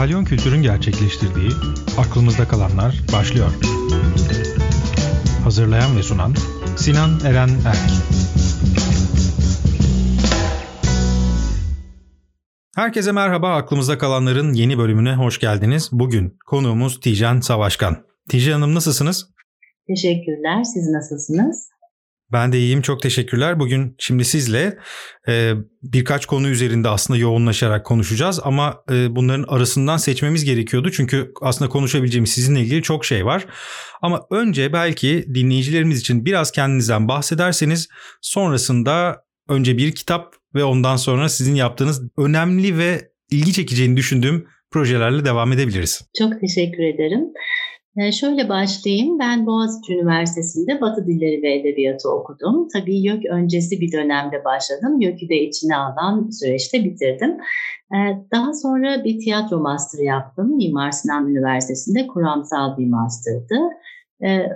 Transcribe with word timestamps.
Kalyon 0.00 0.24
Kültür'ün 0.24 0.62
gerçekleştirdiği 0.62 1.50
Aklımızda 1.98 2.48
Kalanlar 2.48 3.00
başlıyor. 3.12 3.50
Hazırlayan 5.44 5.96
ve 5.96 6.02
sunan 6.02 6.34
Sinan 6.76 7.10
Eren 7.24 7.48
Erk. 7.48 7.90
Herkese 12.76 13.12
merhaba. 13.12 13.54
Aklımızda 13.54 13.98
kalanların 13.98 14.52
yeni 14.52 14.78
bölümüne 14.78 15.14
hoş 15.14 15.38
geldiniz. 15.38 15.88
Bugün 15.92 16.38
konuğumuz 16.46 17.00
Tijan 17.00 17.40
Savaşkan. 17.40 17.96
Tijan 18.28 18.52
Hanım 18.52 18.74
nasılsınız? 18.74 19.30
Teşekkürler. 19.86 20.64
Siz 20.64 20.88
nasılsınız? 20.88 21.70
Ben 22.32 22.52
de 22.52 22.58
iyiyim. 22.58 22.82
Çok 22.82 23.02
teşekkürler. 23.02 23.60
Bugün 23.60 23.94
şimdi 23.98 24.24
sizle 24.24 24.78
e, 25.28 25.52
birkaç 25.82 26.26
konu 26.26 26.48
üzerinde 26.48 26.88
aslında 26.88 27.18
yoğunlaşarak 27.18 27.86
konuşacağız 27.86 28.40
ama 28.44 28.84
e, 28.90 29.16
bunların 29.16 29.44
arasından 29.48 29.96
seçmemiz 29.96 30.44
gerekiyordu. 30.44 30.90
Çünkü 30.90 31.32
aslında 31.42 31.70
konuşabileceğimiz 31.70 32.30
sizinle 32.30 32.60
ilgili 32.60 32.82
çok 32.82 33.04
şey 33.04 33.26
var. 33.26 33.46
Ama 34.02 34.26
önce 34.30 34.72
belki 34.72 35.24
dinleyicilerimiz 35.34 36.00
için 36.00 36.24
biraz 36.24 36.52
kendinizden 36.52 37.08
bahsederseniz 37.08 37.88
sonrasında 38.20 39.24
önce 39.48 39.76
bir 39.76 39.92
kitap 39.92 40.34
ve 40.54 40.64
ondan 40.64 40.96
sonra 40.96 41.28
sizin 41.28 41.54
yaptığınız 41.54 42.02
önemli 42.18 42.78
ve 42.78 43.10
ilgi 43.30 43.52
çekeceğini 43.52 43.96
düşündüğüm 43.96 44.46
projelerle 44.70 45.24
devam 45.24 45.52
edebiliriz. 45.52 46.02
Çok 46.18 46.40
teşekkür 46.40 46.82
ederim. 46.82 47.20
Ee, 47.96 48.12
şöyle 48.12 48.48
başlayayım. 48.48 49.18
Ben 49.18 49.46
Boğaziçi 49.46 49.94
Üniversitesi'nde 49.94 50.80
Batı 50.80 51.06
Dilleri 51.06 51.42
ve 51.42 51.54
Edebiyatı 51.54 52.10
okudum. 52.10 52.68
Tabii 52.72 52.96
YÖK 53.02 53.24
öncesi 53.26 53.80
bir 53.80 53.92
dönemde 53.92 54.44
başladım. 54.44 55.00
YÖK'ü 55.00 55.28
de 55.28 55.42
içine 55.42 55.76
alan 55.76 56.30
süreçte 56.30 56.84
bitirdim. 56.84 57.36
Ee, 57.94 57.98
daha 58.32 58.52
sonra 58.52 59.04
bir 59.04 59.18
tiyatro 59.18 59.60
master 59.60 60.04
yaptım. 60.04 60.56
Mimar 60.56 60.90
Sinan 60.90 61.28
Üniversitesi'nde 61.28 62.06
kuramsal 62.06 62.78
bir 62.78 62.86
master'dı. 62.86 63.58
Ee, 64.24 64.46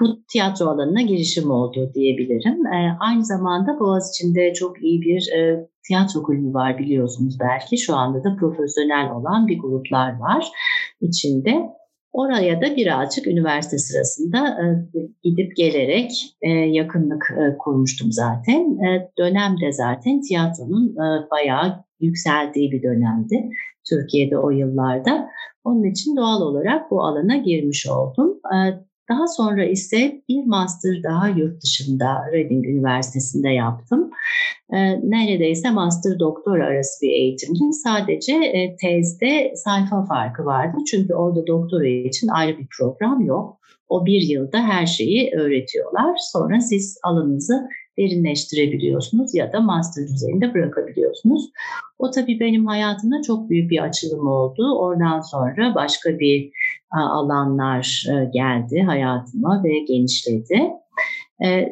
bu 0.00 0.24
tiyatro 0.28 0.66
alanına 0.66 1.02
girişim 1.02 1.50
oldu 1.50 1.90
diyebilirim. 1.94 2.58
Aynı 3.00 3.24
zamanda 3.24 3.80
Boğaziçi'nde 3.80 4.52
çok 4.52 4.82
iyi 4.82 5.02
bir 5.02 5.32
e, 5.32 5.68
tiyatro 5.86 6.22
kulübü 6.22 6.54
var 6.54 6.78
biliyorsunuz 6.78 7.36
belki. 7.40 7.78
Şu 7.78 7.96
anda 7.96 8.24
da 8.24 8.36
profesyonel 8.36 9.10
olan 9.12 9.46
bir 9.46 9.58
gruplar 9.58 10.18
var 10.18 10.46
içinde. 11.00 11.78
Oraya 12.18 12.60
da 12.60 12.76
birazcık 12.76 13.26
üniversite 13.26 13.78
sırasında 13.78 14.48
e, 14.48 14.64
gidip 15.22 15.56
gelerek 15.56 16.10
e, 16.42 16.50
yakınlık 16.50 17.30
e, 17.30 17.58
kurmuştum 17.58 18.12
zaten. 18.12 18.78
E, 18.84 19.10
dönemde 19.18 19.72
zaten 19.72 20.20
tiyatronun 20.20 20.96
bayağı 21.30 21.84
yükseldiği 22.00 22.72
bir 22.72 22.82
dönemdi 22.82 23.50
Türkiye'de 23.90 24.38
o 24.38 24.50
yıllarda. 24.50 25.28
Onun 25.64 25.84
için 25.84 26.16
doğal 26.16 26.42
olarak 26.42 26.90
bu 26.90 27.04
alana 27.04 27.36
girmiş 27.36 27.86
oldum. 27.86 28.40
Daha 29.08 29.26
sonra 29.26 29.64
ise 29.64 30.22
bir 30.28 30.44
master 30.44 31.02
daha 31.02 31.28
yurt 31.28 31.62
dışında 31.62 32.06
Reading 32.32 32.66
Üniversitesi'nde 32.66 33.48
yaptım. 33.48 34.10
E, 34.72 34.78
neredeyse 35.10 35.70
master 35.70 36.18
doktor 36.18 36.58
arası 36.58 37.02
bir 37.02 37.10
eğitimdi. 37.10 37.72
Sadece 37.72 38.34
e, 38.34 38.76
tezde 38.76 39.52
sayfa 39.56 40.04
farkı 40.04 40.44
vardı. 40.44 40.76
Çünkü 40.90 41.14
orada 41.14 41.46
doktora 41.46 41.86
için 41.86 42.28
ayrı 42.28 42.58
bir 42.58 42.66
program 42.78 43.20
yok. 43.20 43.58
O 43.88 44.06
bir 44.06 44.20
yılda 44.20 44.58
her 44.62 44.86
şeyi 44.86 45.30
öğretiyorlar. 45.34 46.16
Sonra 46.32 46.60
siz 46.60 46.98
alanınızı 47.02 47.68
derinleştirebiliyorsunuz 47.98 49.34
ya 49.34 49.52
da 49.52 49.60
master 49.60 50.08
düzeyinde 50.08 50.54
bırakabiliyorsunuz. 50.54 51.50
O 51.98 52.10
tabii 52.10 52.40
benim 52.40 52.66
hayatımda 52.66 53.22
çok 53.26 53.50
büyük 53.50 53.70
bir 53.70 53.82
açılım 53.82 54.28
oldu. 54.28 54.78
Oradan 54.78 55.20
sonra 55.20 55.74
başka 55.74 56.18
bir 56.18 56.50
alanlar 56.90 58.04
geldi 58.32 58.82
hayatıma 58.86 59.62
ve 59.64 59.78
genişledi. 59.88 60.60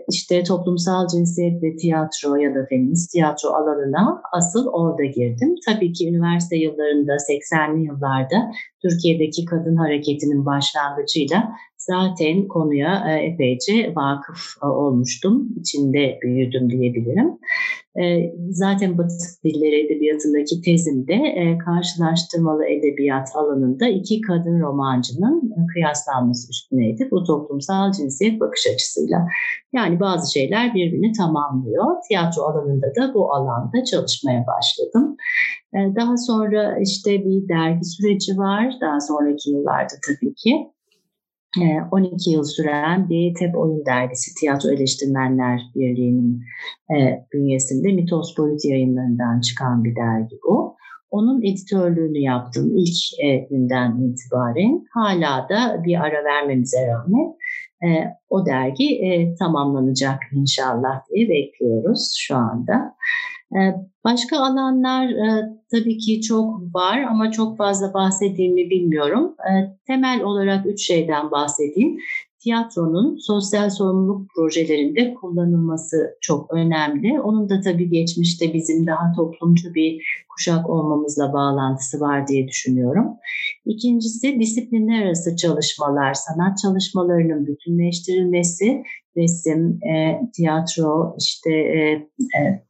İşte 0.09 0.43
toplumsal 0.43 1.09
cinsiyet 1.09 1.63
ve 1.63 1.77
tiyatro 1.77 2.37
ya 2.37 2.55
da 2.55 2.67
feminist 2.69 3.13
tiyatro 3.13 3.49
alanına 3.49 4.23
asıl 4.33 4.67
orada 4.67 5.05
girdim. 5.05 5.55
Tabii 5.67 5.93
ki 5.93 6.09
üniversite 6.09 6.57
yıllarında 6.57 7.13
80'li 7.13 7.85
yıllarda 7.85 8.51
Türkiye'deki 8.83 9.45
kadın 9.45 9.77
hareketinin 9.77 10.47
başlangıcıyla 10.47 11.53
zaten 11.87 12.49
konuya 12.49 13.05
e, 13.09 13.27
epeyce 13.27 13.93
vakıf 13.97 14.41
e, 14.63 14.67
olmuştum. 14.67 15.49
İçinde 15.61 16.19
büyüdüm 16.23 16.71
diyebilirim. 16.71 17.39
E, 18.03 18.33
zaten 18.51 18.99
Batı 18.99 19.15
Dilleri 19.45 19.87
Edebiyatı'ndaki 19.87 20.61
tezimde 20.61 21.19
karşılaştırmalı 21.65 22.65
edebiyat 22.67 23.29
alanında 23.35 23.89
iki 23.89 24.21
kadın 24.21 24.61
romancının 24.61 25.53
kıyaslanması 25.75 26.51
üstüneydi. 26.51 27.09
Bu 27.11 27.25
toplumsal 27.25 27.93
cinsiyet 27.93 28.41
bakış 28.41 28.67
açısıyla. 28.75 29.29
Yani 29.73 30.01
bazı 30.01 30.33
şeyler 30.33 30.75
birbirini 30.75 31.13
tamamlıyor. 31.13 31.85
Tiyatro 32.09 32.43
alanında 32.43 32.87
da 32.87 33.15
bu 33.15 33.35
alanda 33.35 33.85
çalışmaya 33.85 34.45
başladım. 34.47 35.17
Daha 35.75 36.17
sonra 36.17 36.79
işte 36.81 37.25
bir 37.25 37.49
dergi 37.49 37.85
süreci 37.85 38.39
var. 38.39 38.75
Daha 38.81 39.01
sonraki 39.01 39.51
yıllarda 39.51 39.95
tabii 40.07 40.35
ki. 40.35 40.76
12 41.91 42.31
ee, 42.31 42.33
yıl 42.33 42.45
süren 42.45 43.09
bir 43.09 43.35
TEP 43.35 43.57
Oyun 43.59 43.87
Dergisi 43.87 44.35
Tiyatro 44.35 44.71
Eleştirmenler 44.71 45.61
Birliği'nin 45.75 46.43
e, 46.97 47.27
bünyesinde 47.33 47.93
Mitos 47.93 48.39
Boyut 48.39 48.65
yayınlarından 48.65 49.41
çıkan 49.41 49.85
bir 49.85 49.97
dergi 49.97 50.37
bu. 50.49 50.77
Onun 51.11 51.43
editörlüğünü 51.43 52.19
yaptım 52.19 52.77
ilk 52.77 53.25
e, 53.25 53.37
günden 53.37 54.01
itibaren. 54.01 54.85
Hala 54.95 55.49
da 55.49 55.85
bir 55.85 56.01
ara 56.05 56.25
vermemize 56.25 56.87
rağmen 56.87 57.35
e, 57.85 57.89
o 58.31 58.47
dergi 58.47 59.35
tamamlanacak 59.39 60.21
inşallah 60.33 61.01
diye 61.15 61.29
bekliyoruz 61.29 62.15
şu 62.19 62.37
anda. 62.37 62.97
E, 63.53 63.59
başka 64.05 64.39
alanlar 64.39 65.09
e, 65.09 65.57
tabii 65.71 65.99
ki 65.99 66.21
çok 66.21 66.75
var 66.75 67.03
ama 67.03 67.31
çok 67.31 67.57
fazla 67.57 67.95
bahsettiğimi 67.95 68.71
bilmiyorum. 68.71 69.35
E, 69.39 69.53
temel 69.87 70.23
olarak 70.23 70.67
üç 70.67 70.87
şeyden 70.87 71.31
bahsedeyim 71.31 71.99
tiyatronun 72.47 73.17
sosyal 73.17 73.71
sorumluluk 73.71 74.31
projelerinde 74.35 75.15
kullanılması 75.15 76.17
çok 76.21 76.55
önemli. 76.55 77.21
Onun 77.21 77.49
da 77.49 77.61
tabii 77.61 77.91
geçmişte 77.91 78.55
bizim 78.55 78.87
daha 78.87 79.13
toplumcu 79.17 79.75
bir 79.75 80.03
kuşak 80.29 80.71
olmamızla 80.71 81.33
bağlantısı 81.33 82.01
var 82.01 82.29
diye 82.29 82.49
düşünüyorum. 82.49 83.07
İkincisi 83.65 84.41
disiplinler 84.41 85.07
arası 85.07 85.37
çalışmalar, 85.37 86.15
sanat 86.15 86.59
çalışmalarının 86.59 87.47
bütünleştirilmesi, 87.47 88.83
resim, 89.17 89.79
e, 89.85 90.21
tiyatro, 90.35 91.17
işte 91.19 91.53
e, 91.53 91.79
e, 92.39 92.63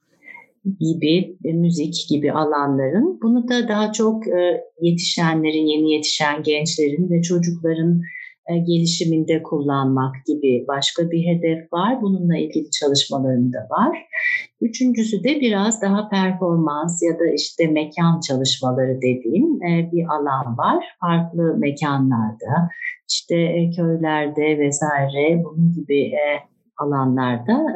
gibi, 0.80 1.36
e, 1.44 1.52
müzik 1.52 1.94
gibi 2.08 2.32
alanların. 2.32 3.20
Bunu 3.22 3.48
da 3.48 3.68
daha 3.68 3.92
çok 3.92 4.28
e, 4.28 4.60
yetişenlerin, 4.80 5.66
yeni 5.66 5.92
yetişen 5.92 6.42
gençlerin 6.42 7.10
ve 7.10 7.22
çocukların 7.22 8.00
e, 8.50 8.58
gelişiminde 8.58 9.42
kullanmak 9.42 10.14
gibi 10.26 10.64
başka 10.68 11.10
bir 11.10 11.26
hedef 11.26 11.72
var. 11.72 12.02
Bununla 12.02 12.38
ilgili 12.38 12.70
çalışmalarım 12.70 13.52
da 13.52 13.58
var. 13.70 14.06
Üçüncüsü 14.60 15.24
de 15.24 15.40
biraz 15.40 15.82
daha 15.82 16.08
performans 16.08 17.02
ya 17.02 17.18
da 17.18 17.34
işte 17.34 17.66
mekan 17.66 18.20
çalışmaları 18.20 18.96
dediğim 18.96 19.60
bir 19.92 20.04
alan 20.04 20.58
var. 20.58 20.84
Farklı 21.00 21.56
mekanlarda, 21.58 22.68
işte 23.10 23.70
köylerde 23.76 24.58
vesaire 24.58 25.42
bunun 25.44 25.72
gibi 25.72 26.12
alanlarda 26.78 27.66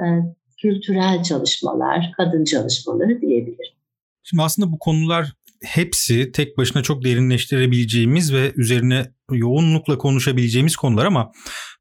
kültürel 0.63 1.23
çalışmalar, 1.23 2.13
kadın 2.17 2.45
çalışmaları 2.45 3.21
diyebilirim. 3.21 3.75
Şimdi 4.23 4.43
aslında 4.43 4.73
bu 4.73 4.79
konular 4.79 5.33
hepsi 5.65 6.33
tek 6.33 6.59
başına 6.59 6.83
çok 6.83 7.05
derinleştirebileceğimiz 7.05 8.35
ve 8.35 8.53
üzerine 8.57 9.13
yoğunlukla 9.33 9.99
konuşabileceğimiz 9.99 10.77
konular 10.77 11.05
ama 11.05 11.33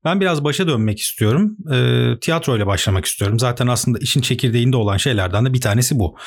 ben 0.04 0.22
biraz 0.22 0.44
başa 0.44 0.68
dönmek 0.68 1.00
istiyorum. 1.00 1.58
E, 1.74 2.20
tiyatro 2.20 2.58
ile 2.58 2.66
başlamak 2.68 3.06
istiyorum. 3.06 3.40
Zaten 3.40 3.68
aslında 3.68 4.00
işin 4.00 4.22
çekirdeğinde 4.22 4.78
olan 4.78 4.98
şeylerden 4.98 5.46
de 5.46 5.54
bir 5.54 5.62
tanesi 5.62 6.00
bu. 6.00 6.18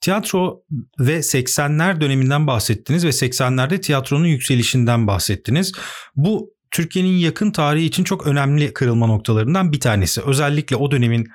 Tiyatro 0.00 0.62
ve 0.98 1.18
80'ler 1.18 2.00
döneminden 2.00 2.46
bahsettiniz 2.46 3.04
ve 3.04 3.08
80'lerde 3.08 3.80
tiyatronun 3.80 4.26
yükselişinden 4.26 5.06
bahsettiniz. 5.06 5.72
Bu 6.16 6.54
Türkiye'nin 6.70 7.16
yakın 7.18 7.50
tarihi 7.50 7.84
için 7.84 8.04
çok 8.04 8.26
önemli 8.26 8.72
kırılma 8.72 9.06
noktalarından 9.06 9.72
bir 9.72 9.80
tanesi. 9.80 10.22
Özellikle 10.22 10.76
o 10.76 10.90
dönemin 10.90 11.26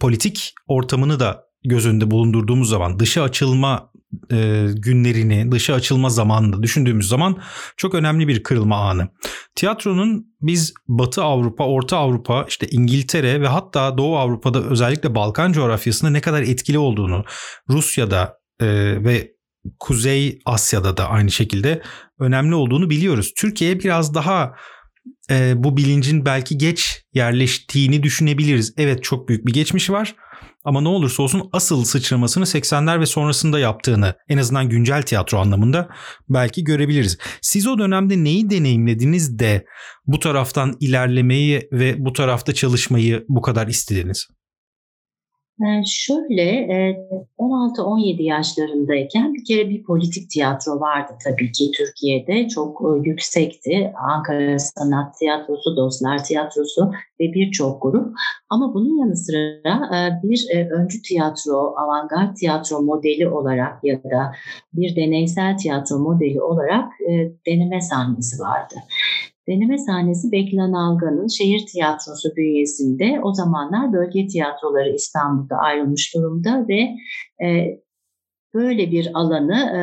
politik 0.00 0.54
ortamını 0.66 1.20
da 1.20 1.44
göz 1.64 1.86
önünde 1.86 2.10
bulundurduğumuz 2.10 2.68
zaman 2.68 2.98
dışa 2.98 3.22
açılma 3.22 3.92
e, 4.32 4.66
günlerini, 4.74 5.52
dışa 5.52 5.74
açılma 5.74 6.10
zamanını 6.10 6.62
düşündüğümüz 6.62 7.08
zaman 7.08 7.38
çok 7.76 7.94
önemli 7.94 8.28
bir 8.28 8.42
kırılma 8.42 8.76
anı. 8.76 9.08
Tiyatronun 9.54 10.26
biz 10.40 10.74
Batı 10.88 11.22
Avrupa, 11.22 11.64
Orta 11.64 11.96
Avrupa, 11.96 12.44
işte 12.48 12.66
İngiltere 12.70 13.40
ve 13.40 13.48
hatta 13.48 13.98
Doğu 13.98 14.16
Avrupa'da 14.16 14.62
özellikle 14.62 15.14
Balkan 15.14 15.52
coğrafyasında 15.52 16.10
ne 16.10 16.20
kadar 16.20 16.42
etkili 16.42 16.78
olduğunu, 16.78 17.24
Rusya'da 17.70 18.38
e, 18.60 18.66
ve 19.04 19.32
Kuzey 19.78 20.38
Asya'da 20.44 20.96
da 20.96 21.08
aynı 21.08 21.30
şekilde 21.30 21.82
önemli 22.20 22.54
olduğunu 22.54 22.90
biliyoruz. 22.90 23.32
Türkiye 23.36 23.80
biraz 23.80 24.14
daha 24.14 24.54
e, 25.30 25.64
bu 25.64 25.76
bilincin 25.76 26.24
belki 26.24 26.58
geç 26.58 27.02
yerleştiğini 27.14 28.02
düşünebiliriz. 28.02 28.74
Evet 28.76 29.02
çok 29.02 29.28
büyük 29.28 29.46
bir 29.46 29.52
geçmişi 29.52 29.92
var 29.92 30.14
ama 30.64 30.80
ne 30.80 30.88
olursa 30.88 31.22
olsun 31.22 31.48
asıl 31.52 31.84
sıçramasını 31.84 32.44
80'ler 32.44 33.00
ve 33.00 33.06
sonrasında 33.06 33.58
yaptığını 33.58 34.14
en 34.28 34.38
azından 34.38 34.68
güncel 34.68 35.02
tiyatro 35.02 35.38
anlamında 35.38 35.88
belki 36.28 36.64
görebiliriz. 36.64 37.18
Siz 37.42 37.66
o 37.66 37.78
dönemde 37.78 38.24
neyi 38.24 38.50
deneyimlediniz 38.50 39.38
de 39.38 39.64
bu 40.06 40.18
taraftan 40.18 40.76
ilerlemeyi 40.80 41.68
ve 41.72 41.94
bu 41.98 42.12
tarafta 42.12 42.54
çalışmayı 42.54 43.24
bu 43.28 43.42
kadar 43.42 43.66
istediniz? 43.66 44.28
Şöyle 45.86 46.68
16-17 47.38 48.20
e, 48.20 48.24
yaşlarındayken 48.24 49.34
bir 49.34 49.44
kere 49.44 49.68
bir 49.68 49.82
politik 49.82 50.30
tiyatro 50.30 50.80
vardı 50.80 51.12
tabii 51.24 51.52
ki 51.52 51.70
Türkiye'de 51.76 52.48
çok 52.48 52.82
yüksekti. 53.02 53.92
Ankara 54.10 54.58
Sanat 54.58 55.18
Tiyatrosu, 55.18 55.76
Dostlar 55.76 56.24
Tiyatrosu 56.24 56.92
ve 57.20 57.32
birçok 57.32 57.82
grup. 57.82 58.16
Ama 58.50 58.74
bunun 58.74 58.98
yanı 58.98 59.16
sıra 59.16 60.20
bir 60.22 60.70
öncü 60.70 61.02
tiyatro, 61.02 61.74
avantgard 61.76 62.36
tiyatro 62.36 62.82
modeli 62.82 63.28
olarak 63.28 63.84
ya 63.84 64.02
da 64.02 64.32
bir 64.72 64.96
deneysel 64.96 65.56
tiyatro 65.56 65.98
modeli 65.98 66.42
olarak 66.42 66.92
deneme 67.46 67.80
sahnesi 67.80 68.42
vardı. 68.42 68.74
Deneme 69.48 69.78
sahnesi 69.78 70.32
Beklan 70.32 70.72
Algan'ın 70.72 71.28
şehir 71.28 71.66
tiyatrosu 71.66 72.36
bünyesinde. 72.36 73.20
O 73.22 73.34
zamanlar 73.34 73.92
bölge 73.92 74.26
tiyatroları 74.26 74.94
İstanbul'da 74.94 75.56
ayrılmış 75.56 76.14
durumda 76.14 76.66
ve 76.68 76.80
e, 77.46 77.80
böyle 78.54 78.90
bir 78.90 79.10
alanı 79.14 79.58
e, 79.76 79.80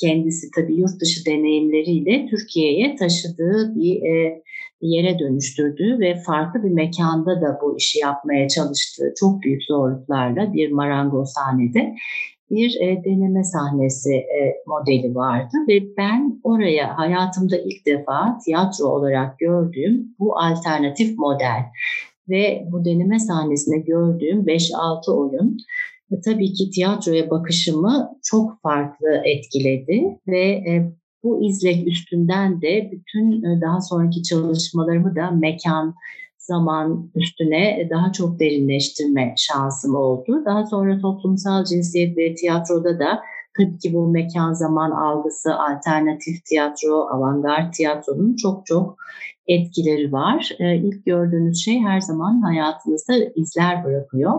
kendisi 0.00 0.46
tabii 0.56 0.74
yurt 0.74 1.00
dışı 1.00 1.26
deneyimleriyle 1.26 2.26
Türkiye'ye 2.30 2.96
taşıdığı 2.96 3.74
bir 3.74 4.02
e, 4.02 4.42
yere 4.80 5.18
dönüştürdüğü 5.18 6.00
ve 6.00 6.20
farklı 6.26 6.62
bir 6.62 6.70
mekanda 6.70 7.40
da 7.40 7.58
bu 7.62 7.76
işi 7.76 7.98
yapmaya 7.98 8.48
çalıştığı 8.48 9.14
çok 9.20 9.42
büyük 9.42 9.62
zorluklarla 9.62 10.52
bir 10.52 10.72
marangoz 10.72 11.32
sahnede 11.32 11.94
bir 12.50 12.80
e, 12.80 13.04
deneme 13.04 13.44
sahnesi 13.44 14.14
e, 14.14 14.62
modeli 14.66 15.14
vardı 15.14 15.56
ve 15.68 15.96
ben 15.96 16.40
oraya 16.42 16.98
hayatımda 16.98 17.56
ilk 17.58 17.86
defa 17.86 18.38
tiyatro 18.44 18.86
olarak 18.86 19.38
gördüğüm 19.38 20.14
bu 20.18 20.38
alternatif 20.38 21.18
model 21.18 21.64
ve 22.28 22.64
bu 22.72 22.84
deneme 22.84 23.18
sahnesinde 23.18 23.78
gördüğüm 23.78 24.46
5-6 24.46 25.12
oyun 25.12 25.58
e, 26.12 26.20
tabii 26.20 26.52
ki 26.52 26.70
tiyatroya 26.70 27.30
bakışımı 27.30 28.18
çok 28.22 28.62
farklı 28.62 29.22
etkiledi 29.24 30.18
ve 30.28 30.48
e, 30.48 30.92
bu 31.22 31.44
izlek 31.44 31.88
üstünden 31.88 32.62
de 32.62 32.90
bütün 32.92 33.42
e, 33.42 33.60
daha 33.60 33.80
sonraki 33.80 34.22
çalışmalarımı 34.22 35.16
da 35.16 35.30
mekan, 35.30 35.94
zaman 36.48 37.10
üstüne 37.14 37.88
daha 37.90 38.12
çok 38.12 38.40
derinleştirme 38.40 39.34
şansım 39.36 39.94
oldu. 39.94 40.42
Daha 40.44 40.66
sonra 40.66 40.98
toplumsal 40.98 41.64
cinsiyet 41.64 42.16
ve 42.16 42.34
tiyatroda 42.34 42.98
da 42.98 43.22
tabii 43.58 43.78
ki 43.78 43.94
bu 43.94 44.08
mekan 44.08 44.52
zaman 44.52 44.90
algısı, 44.90 45.54
alternatif 45.54 46.44
tiyatro, 46.44 47.08
avantgard 47.08 47.72
tiyatronun 47.72 48.36
çok 48.36 48.66
çok 48.66 48.96
etkileri 49.46 50.12
var. 50.12 50.50
Ee, 50.58 50.76
ilk 50.76 51.06
gördüğünüz 51.06 51.64
şey 51.64 51.80
her 51.80 52.00
zaman 52.00 52.40
hayatınızda 52.40 53.14
izler 53.36 53.84
bırakıyor. 53.84 54.32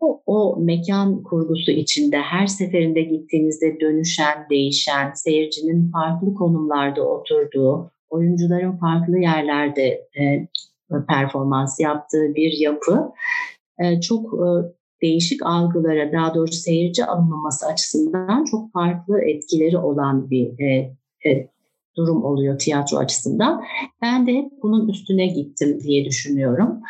O, 0.00 0.22
o 0.26 0.56
mekan 0.60 1.22
kurgusu 1.22 1.70
içinde 1.70 2.18
her 2.18 2.46
seferinde 2.46 3.02
gittiğinizde 3.02 3.80
dönüşen, 3.80 4.46
değişen, 4.50 5.12
seyircinin 5.14 5.90
farklı 5.90 6.34
konumlarda 6.34 7.02
oturduğu, 7.02 7.90
oyuncuların 8.10 8.76
farklı 8.76 9.18
yerlerde 9.18 10.08
e, 10.20 10.48
performans 11.08 11.80
yaptığı 11.80 12.34
bir 12.34 12.52
yapı 12.58 13.12
e, 13.78 14.00
çok 14.00 14.34
e, 14.34 14.48
değişik 15.02 15.46
algılara 15.46 16.12
daha 16.12 16.34
doğrusu 16.34 16.54
seyirci 16.54 17.04
alınmaması 17.04 17.66
açısından 17.66 18.44
çok 18.44 18.72
farklı 18.72 19.20
etkileri 19.20 19.78
olan 19.78 20.30
bir 20.30 20.60
e, 20.60 21.50
durum 21.96 22.24
oluyor 22.24 22.58
tiyatro 22.58 22.96
açısından. 22.96 23.62
Ben 24.02 24.26
de 24.26 24.32
hep 24.32 24.50
bunun 24.62 24.88
üstüne 24.88 25.26
gittim 25.26 25.80
diye 25.80 26.04
düşünüyorum. 26.04 26.80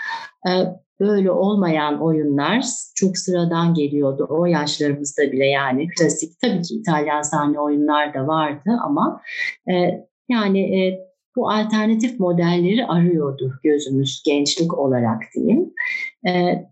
Böyle 1.00 1.30
olmayan 1.30 2.02
oyunlar 2.02 2.64
çok 2.94 3.18
sıradan 3.18 3.74
geliyordu 3.74 4.26
o 4.30 4.46
yaşlarımızda 4.46 5.32
bile 5.32 5.46
yani 5.46 5.88
klasik 5.88 6.40
tabii 6.40 6.62
ki 6.62 6.74
İtalyan 6.74 7.22
sahne 7.22 7.60
oyunlar 7.60 8.14
da 8.14 8.26
vardı 8.26 8.70
ama 8.84 9.20
yani 10.28 10.98
bu 11.40 11.50
alternatif 11.50 12.20
modelleri 12.20 12.86
arıyordu 12.86 13.52
gözümüz 13.64 14.22
gençlik 14.26 14.78
olarak 14.78 15.22
diyeyim. 15.34 15.74
Ee, 16.28 16.66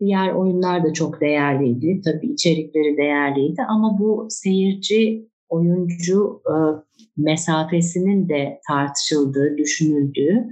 diğer 0.00 0.32
oyunlar 0.32 0.84
da 0.84 0.92
çok 0.92 1.20
değerliydi. 1.20 2.00
Tabii 2.04 2.32
içerikleri 2.32 2.96
değerliydi 2.96 3.62
ama 3.68 3.98
bu 3.98 4.26
seyirci 4.30 5.28
oyuncu 5.48 6.42
e, 6.46 6.54
mesafesinin 7.16 8.28
de 8.28 8.60
tartışıldığı, 8.68 9.56
düşünüldüğü 9.58 10.46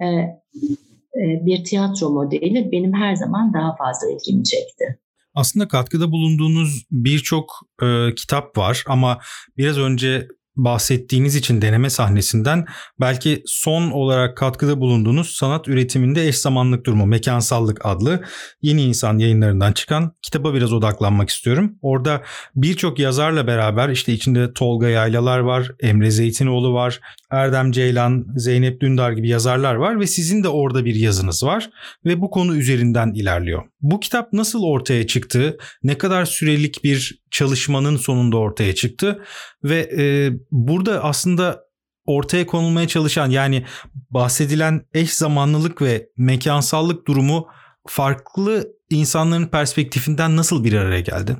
e, 0.00 0.06
e, 0.06 1.46
bir 1.46 1.64
tiyatro 1.64 2.10
modeli 2.10 2.72
benim 2.72 2.92
her 2.92 3.14
zaman 3.14 3.54
daha 3.54 3.76
fazla 3.76 4.06
ilgimi 4.10 4.44
çekti. 4.44 4.98
Aslında 5.34 5.68
katkıda 5.68 6.12
bulunduğunuz 6.12 6.86
birçok 6.90 7.52
e, 7.82 8.14
kitap 8.14 8.58
var 8.58 8.84
ama 8.86 9.18
biraz 9.58 9.78
önce 9.78 10.28
bahsettiğiniz 10.56 11.36
için 11.36 11.62
deneme 11.62 11.90
sahnesinden 11.90 12.66
belki 13.00 13.42
son 13.46 13.90
olarak 13.90 14.36
katkıda 14.36 14.80
bulunduğunuz 14.80 15.30
sanat 15.30 15.68
üretiminde 15.68 16.28
eş 16.28 16.36
zamanlık 16.36 16.86
durumu 16.86 17.06
Mekansallık 17.06 17.80
adlı 17.84 18.24
Yeni 18.62 18.82
İnsan 18.82 19.18
yayınlarından 19.18 19.72
çıkan 19.72 20.12
kitaba 20.22 20.54
biraz 20.54 20.72
odaklanmak 20.72 21.28
istiyorum. 21.28 21.78
Orada 21.82 22.22
birçok 22.56 22.98
yazarla 22.98 23.46
beraber 23.46 23.88
işte 23.88 24.12
içinde 24.12 24.52
Tolga 24.52 24.88
Yaylalar 24.88 25.38
var, 25.38 25.72
Emre 25.80 26.10
Zeytinoğlu 26.10 26.74
var, 26.74 27.00
Erdem 27.30 27.72
Ceylan, 27.72 28.26
Zeynep 28.36 28.80
Dündar 28.80 29.12
gibi 29.12 29.28
yazarlar 29.28 29.74
var 29.74 30.00
ve 30.00 30.06
sizin 30.06 30.44
de 30.44 30.48
orada 30.48 30.84
bir 30.84 30.94
yazınız 30.94 31.44
var 31.44 31.70
ve 32.04 32.20
bu 32.20 32.30
konu 32.30 32.56
üzerinden 32.56 33.12
ilerliyor. 33.14 33.62
Bu 33.80 34.00
kitap 34.00 34.32
nasıl 34.32 34.62
ortaya 34.62 35.06
çıktı? 35.06 35.56
Ne 35.82 35.98
kadar 35.98 36.24
sürelik 36.24 36.84
bir 36.84 37.21
çalışmanın 37.32 37.96
sonunda 37.96 38.36
ortaya 38.36 38.74
çıktı 38.74 39.24
ve 39.64 39.78
e, 39.98 40.30
burada 40.50 41.04
aslında 41.04 41.60
ortaya 42.06 42.46
konulmaya 42.46 42.88
çalışan 42.88 43.30
yani 43.30 43.64
bahsedilen 44.10 44.80
eş 44.94 45.12
zamanlılık 45.12 45.82
ve 45.82 46.08
mekansallık 46.16 47.06
durumu 47.06 47.46
farklı 47.86 48.72
insanların 48.90 49.46
perspektifinden 49.46 50.36
nasıl 50.36 50.64
bir 50.64 50.72
araya 50.72 51.00
geldi? 51.00 51.36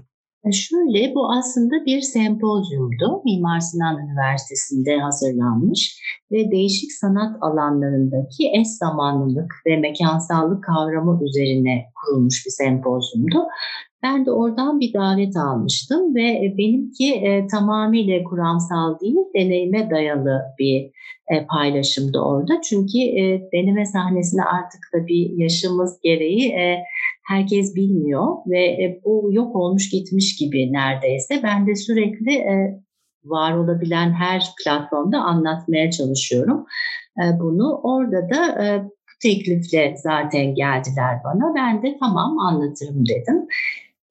E, 0.46 0.52
şöyle 0.52 1.14
bu 1.14 1.32
aslında 1.32 1.86
bir 1.86 2.00
sempozyumdu. 2.00 3.22
Mimar 3.24 3.60
Sinan 3.60 3.98
Üniversitesi'nde 3.98 4.98
hazırlanmış 4.98 5.98
ve 6.32 6.50
değişik 6.50 6.92
sanat 6.92 7.36
alanlarındaki 7.40 8.50
eş 8.60 8.68
zamanlılık 8.68 9.54
ve 9.66 9.76
mekansallık 9.76 10.64
kavramı 10.64 11.24
üzerine 11.24 11.84
kurulmuş 11.94 12.46
bir 12.46 12.50
sempozyumdu. 12.50 13.38
Ben 14.02 14.26
de 14.26 14.30
oradan 14.30 14.80
bir 14.80 14.92
davet 14.92 15.36
almıştım 15.36 16.14
ve 16.14 16.22
e, 16.22 16.54
benimki 16.58 17.14
e, 17.14 17.46
tamamıyla 17.46 18.24
kuramsal 18.24 19.00
değil, 19.00 19.16
deneyime 19.34 19.90
dayalı 19.90 20.42
bir 20.58 20.90
e, 21.28 21.46
paylaşımdı 21.46 22.18
orada. 22.20 22.60
Çünkü 22.60 22.98
e, 22.98 23.42
deneme 23.52 23.86
sahnesinde 23.86 24.42
artık 24.42 24.80
da 24.94 25.06
bir 25.06 25.30
yaşımız 25.36 26.00
gereği 26.02 26.52
e, 26.52 26.78
herkes 27.28 27.74
bilmiyor 27.74 28.36
ve 28.46 28.64
e, 28.64 29.00
bu 29.04 29.28
yok 29.32 29.56
olmuş 29.56 29.90
gitmiş 29.90 30.36
gibi 30.36 30.72
neredeyse. 30.72 31.40
Ben 31.42 31.66
de 31.66 31.74
sürekli 31.74 32.32
e, 32.32 32.82
var 33.24 33.56
olabilen 33.56 34.12
her 34.12 34.42
platformda 34.64 35.18
anlatmaya 35.18 35.90
çalışıyorum 35.90 36.66
e, 37.18 37.40
bunu. 37.40 37.80
Orada 37.82 38.30
da 38.30 38.64
e, 38.64 38.82
teklifle 39.22 39.94
zaten 39.96 40.54
geldiler 40.54 41.16
bana. 41.24 41.54
Ben 41.54 41.82
de 41.82 41.96
tamam 42.00 42.38
anlatırım 42.38 43.06
dedim. 43.08 43.46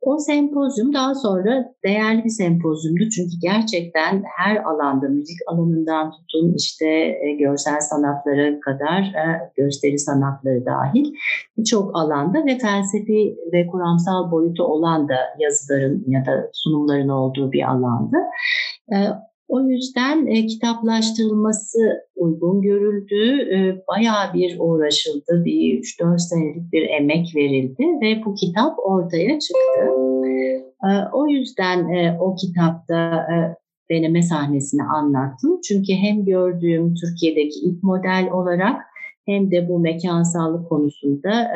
O 0.02 0.18
sempozyum 0.18 0.94
daha 0.94 1.16
sonra 1.16 1.74
değerli 1.84 2.24
bir 2.24 2.30
sempozyumdu 2.30 3.10
çünkü 3.10 3.32
gerçekten 3.42 4.24
her 4.38 4.56
alanda 4.56 5.08
müzik 5.10 5.38
alanından 5.48 6.12
tutun 6.12 6.54
işte 6.58 6.88
e, 7.22 7.36
görsel 7.40 7.80
sanatlara 7.80 8.60
kadar 8.60 9.02
e, 9.02 9.52
gösteri 9.56 10.00
sanatları 10.00 10.66
dahil 10.66 11.14
birçok 11.58 11.96
alanda 11.96 12.46
ve 12.46 12.58
felsefi 12.58 13.38
ve 13.54 13.68
kuramsal 13.68 14.32
boyutu 14.32 14.64
olan 14.64 15.10
da 15.10 15.18
yazıların 15.40 16.04
ya 16.08 16.26
da 16.26 16.50
sunumların 16.54 17.10
olduğu 17.10 17.52
bir 17.52 17.72
alandı. 17.72 18.18
E, 19.52 19.56
o 19.56 19.62
yüzden 19.62 20.26
e, 20.26 20.46
kitaplaştırılması 20.46 21.80
uygun 22.16 22.62
görüldü. 22.62 23.50
E, 23.56 23.84
bayağı 23.88 24.34
bir 24.34 24.56
uğraşıldı. 24.60 25.46
Bir 25.46 25.82
3-4 25.82 26.20
senelik 26.20 26.74
bir 26.74 26.90
emek 26.90 27.36
verildi 27.36 27.84
ve 28.02 28.26
bu 28.26 28.36
kitap 28.36 28.80
ortaya 28.80 29.40
çıktı. 29.40 29.92
O 31.14 31.28
yüzden 31.28 31.88
o 32.20 32.36
kitapta 32.36 33.28
deneme 33.92 34.22
sahnesini 34.22 34.84
anlattım. 34.84 35.60
Çünkü 35.68 35.94
hem 35.94 36.26
gördüğüm 36.26 36.96
Türkiye'deki 36.96 37.60
ilk 37.60 37.84
model 37.84 38.30
olarak 38.32 38.82
hem 39.26 39.52
de 39.52 39.70
bu 39.70 39.80
mekansallık 39.80 40.70
konusunda 40.70 41.48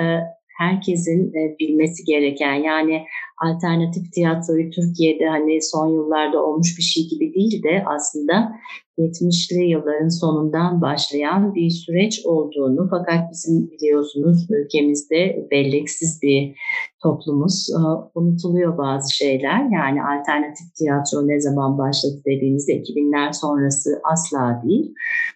herkesin 0.57 1.33
bilmesi 1.59 2.03
gereken 2.03 2.53
yani 2.53 3.05
alternatif 3.37 4.11
tiyatroyu 4.13 4.69
Türkiye'de 4.69 5.25
hani 5.27 5.61
son 5.61 5.87
yıllarda 5.87 6.43
olmuş 6.43 6.77
bir 6.77 6.83
şey 6.83 7.07
gibi 7.07 7.33
değil 7.33 7.63
de 7.63 7.83
aslında 7.85 8.55
70'li 8.97 9.69
yılların 9.69 10.09
sonundan 10.09 10.81
başlayan 10.81 11.55
bir 11.55 11.69
süreç 11.69 12.25
olduğunu 12.25 12.87
fakat 12.89 13.31
bizim 13.31 13.71
biliyorsunuz 13.71 14.47
ülkemizde 14.49 15.47
belleksiz 15.51 16.19
bir 16.23 16.55
toplumuz. 17.03 17.69
Ee, 17.69 17.79
unutuluyor 18.15 18.77
bazı 18.77 19.15
şeyler. 19.15 19.69
Yani 19.71 20.03
alternatif 20.03 20.75
tiyatro 20.75 21.27
ne 21.27 21.41
zaman 21.41 21.77
başladı 21.77 22.21
dediğimizde 22.25 22.73
2000'ler 22.73 23.33
sonrası 23.33 24.01
asla 24.13 24.61
değil. 24.65 24.93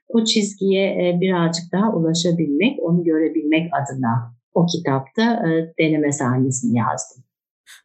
O 0.10 0.24
çizgiye 0.24 0.86
e, 0.86 1.22
birazcık 1.22 1.72
daha 1.72 1.94
ulaşabilmek, 1.94 2.80
onu 2.82 3.04
görebilmek 3.04 3.72
adına 3.74 4.39
o 4.60 4.66
kitapta 4.66 5.24
e, 5.24 5.50
deneme 5.80 6.12
sahnesini 6.12 6.78
yazdım. 6.78 7.24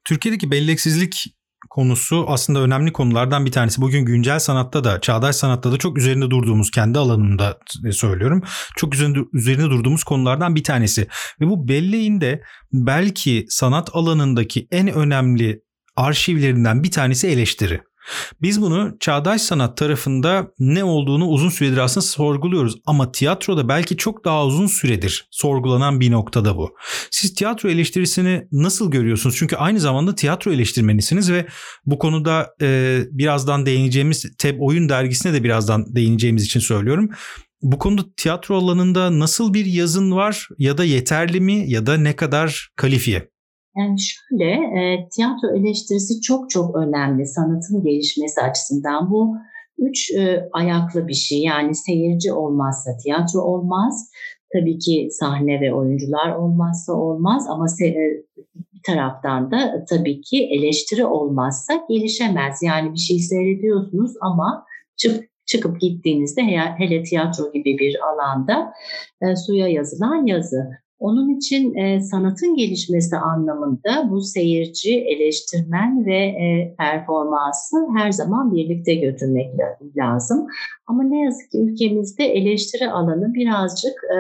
Türkiye'deki 0.05 0.51
belleksizlik 0.51 1.25
konusu 1.71 2.25
aslında 2.29 2.61
önemli 2.61 2.93
konulardan 2.93 3.47
bir 3.47 3.53
tanesi. 3.53 3.81
Bugün 3.81 4.05
güncel 4.05 4.39
sanatta 4.39 4.85
da, 4.85 5.01
çağdaş 5.01 5.37
sanatta 5.37 5.73
da 5.73 5.77
çok 5.77 5.99
üzerinde 5.99 6.31
durduğumuz, 6.31 6.71
kendi 6.71 6.99
alanımda 6.99 7.59
söylüyorum. 7.91 8.43
Çok 8.77 8.95
üzerinde, 8.95 9.19
üzerinde 9.33 9.65
durduğumuz 9.65 10.05
konulardan 10.05 10.55
bir 10.55 10.65
tanesi. 10.65 11.07
Ve 11.41 11.47
bu 11.47 11.69
belleğin 11.69 12.21
de 12.21 12.43
belki 12.73 13.47
sanat 13.49 13.91
alanındaki 13.93 14.69
en 14.71 14.89
önemli 14.89 15.63
arşivlerinden 15.97 16.83
bir 16.83 16.91
tanesi 16.91 17.29
eleştiri. 17.29 17.81
Biz 18.43 18.61
bunu 18.61 18.97
çağdaş 19.01 19.41
sanat 19.43 19.77
tarafında 19.77 20.47
ne 20.59 20.85
olduğunu 20.85 21.27
uzun 21.27 21.49
süredir 21.49 21.77
aslında 21.77 22.07
sorguluyoruz 22.07 22.75
ama 22.87 23.13
tiyatroda 23.13 23.69
belki 23.69 23.97
çok 23.97 24.25
daha 24.25 24.47
uzun 24.47 24.67
süredir 24.67 25.29
sorgulanan 25.31 26.01
bir 26.01 26.11
noktada 26.11 26.57
bu. 26.57 26.75
Siz 27.11 27.35
tiyatro 27.35 27.69
eleştirisini 27.69 28.49
nasıl 28.53 28.91
görüyorsunuz? 28.91 29.37
Çünkü 29.39 29.57
aynı 29.57 29.81
zamanda 29.81 30.15
tiyatro 30.15 30.53
eleştirmenisiniz 30.53 31.33
ve 31.33 31.47
bu 31.87 31.99
konuda 31.99 32.55
e, 32.63 33.01
birazdan 33.11 33.67
değineceğimiz 33.67 34.37
TEB 34.39 34.61
Oyun 34.61 34.89
dergisine 34.89 35.33
de 35.33 35.45
birazdan 35.45 35.95
değineceğimiz 35.95 36.45
için 36.45 36.61
söylüyorum. 36.61 37.11
Bu 37.63 37.79
konuda 37.79 38.03
tiyatro 38.17 38.57
alanında 38.57 39.19
nasıl 39.19 39.55
bir 39.55 39.67
yazın 39.67 40.13
var 40.13 40.49
ya 40.59 40.79
da 40.79 40.85
yeterli 40.85 41.41
mi 41.41 41.65
ya 41.71 41.87
da 41.87 41.97
ne 41.97 42.17
kadar 42.17 42.69
kalifiye? 42.77 43.34
Yani 43.77 43.97
şöyle, 44.01 44.51
e, 44.53 45.09
tiyatro 45.09 45.57
eleştirisi 45.57 46.21
çok 46.21 46.51
çok 46.51 46.77
önemli 46.77 47.27
sanatın 47.27 47.83
gelişmesi 47.83 48.41
açısından. 48.41 49.11
Bu 49.11 49.37
üç 49.79 50.11
e, 50.11 50.49
ayaklı 50.53 51.09
bir 51.09 51.15
şey. 51.15 51.39
Yani 51.39 51.75
seyirci 51.75 52.33
olmazsa 52.33 52.97
tiyatro 52.97 53.41
olmaz. 53.41 54.11
Tabii 54.53 54.79
ki 54.79 55.09
sahne 55.11 55.61
ve 55.61 55.75
oyuncular 55.75 56.37
olmazsa 56.37 56.93
olmaz 56.93 57.47
ama 57.49 57.65
se- 57.65 57.87
e, 57.87 58.25
bir 58.75 58.81
taraftan 58.87 59.51
da 59.51 59.85
tabii 59.91 60.21
ki 60.21 60.49
eleştiri 60.51 61.05
olmazsa 61.05 61.75
gelişemez. 61.89 62.63
Yani 62.63 62.93
bir 62.93 62.99
şey 62.99 63.19
seyrediyorsunuz 63.19 64.13
ama 64.21 64.65
çık 64.97 65.25
çıkıp 65.47 65.81
gittiğinizde 65.81 66.43
hele 66.79 67.03
tiyatro 67.03 67.53
gibi 67.53 67.79
bir 67.79 67.97
alanda 68.09 68.73
e, 69.23 69.37
suya 69.37 69.69
yazılan 69.69 70.27
yazı. 70.27 70.84
Onun 71.07 71.37
için 71.37 71.75
e, 71.75 72.01
sanatın 72.01 72.57
gelişmesi 72.57 73.17
anlamında 73.17 74.11
bu 74.11 74.21
seyirci, 74.21 75.01
eleştirmen 75.01 76.07
ve 76.07 76.17
e, 76.17 76.75
performansı 76.79 77.77
her 77.97 78.13
zaman 78.13 78.55
birlikte 78.55 78.95
götürmek 78.95 79.51
lazım. 79.97 80.47
Ama 80.87 81.03
ne 81.03 81.21
yazık 81.21 81.51
ki 81.51 81.59
ülkemizde 81.61 82.25
eleştiri 82.25 82.91
alanı 82.91 83.35
birazcık 83.35 83.95
e, 84.17 84.19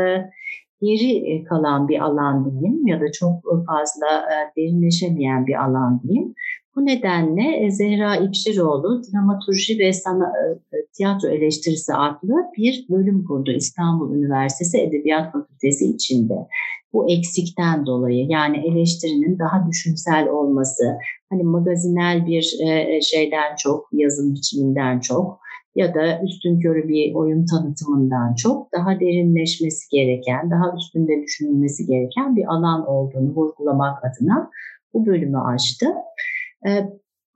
geri 0.83 1.45
kalan 1.45 1.89
bir 1.89 1.99
alan 1.99 2.45
diyeyim 2.45 2.87
ya 2.87 3.01
da 3.01 3.13
çok 3.13 3.43
fazla 3.45 4.07
e, 4.07 4.37
derinleşemeyen 4.57 5.47
bir 5.47 5.65
alan 5.65 6.03
diyeyim. 6.03 6.35
Bu 6.77 6.87
nedenle 6.87 7.67
e, 7.67 7.71
Zehra 7.71 8.17
İpşiroğlu 8.17 9.03
Dramaturji 9.03 9.79
ve 9.79 9.93
Sana, 9.93 10.33
e, 10.73 10.87
Tiyatro 10.93 11.29
Eleştirisi 11.29 11.95
adlı 11.95 12.35
bir 12.59 12.87
bölüm 12.91 13.25
kurdu 13.25 13.51
İstanbul 13.51 14.15
Üniversitesi 14.17 14.79
Edebiyat 14.79 15.33
Fakültesi 15.33 15.85
içinde. 15.85 16.35
Bu 16.93 17.11
eksikten 17.11 17.87
dolayı 17.87 18.27
yani 18.29 18.57
eleştirinin 18.57 19.39
daha 19.39 19.67
düşünsel 19.69 20.29
olması, 20.29 20.85
hani 21.31 21.43
magazinel 21.43 22.27
bir 22.27 22.57
e, 22.67 23.01
şeyden 23.01 23.57
çok, 23.59 23.89
yazım 23.93 24.35
biçiminden 24.35 25.01
çok 25.01 25.45
ya 25.77 25.95
da 25.95 26.23
üstün 26.23 26.61
körü 26.61 26.89
bir 26.89 27.15
oyun 27.15 27.47
tanıtımından 27.47 28.35
çok 28.35 28.73
daha 28.73 29.01
derinleşmesi 29.01 29.89
gereken, 29.91 30.51
daha 30.51 30.77
üstünde 30.77 31.23
düşünülmesi 31.23 31.87
gereken 31.87 32.37
bir 32.37 32.45
alan 32.45 32.87
olduğunu 32.87 33.35
vurgulamak 33.35 33.99
adına 34.05 34.51
bu 34.95 35.07
bölümü 35.07 35.39
açtı. 35.39 35.87
Ee, 36.67 36.85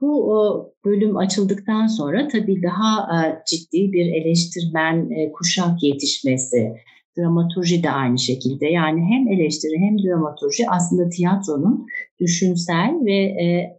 bu 0.01 0.75
bölüm 0.85 1.17
açıldıktan 1.17 1.87
sonra 1.87 2.29
tabii 2.29 2.63
daha 2.63 3.17
e, 3.17 3.43
ciddi 3.47 3.93
bir 3.93 4.07
eleştirmen 4.13 5.11
e, 5.11 5.33
kuşak 5.33 5.83
yetişmesi, 5.83 6.75
dramaturji 7.19 7.83
de 7.83 7.91
aynı 7.91 8.19
şekilde. 8.19 8.67
Yani 8.67 9.01
hem 9.01 9.29
eleştiri 9.29 9.79
hem 9.79 9.99
dramaturji 9.99 10.71
aslında 10.71 11.09
tiyatronun 11.09 11.87
düşünsel 12.21 12.95
ve 13.05 13.17
e, 13.17 13.77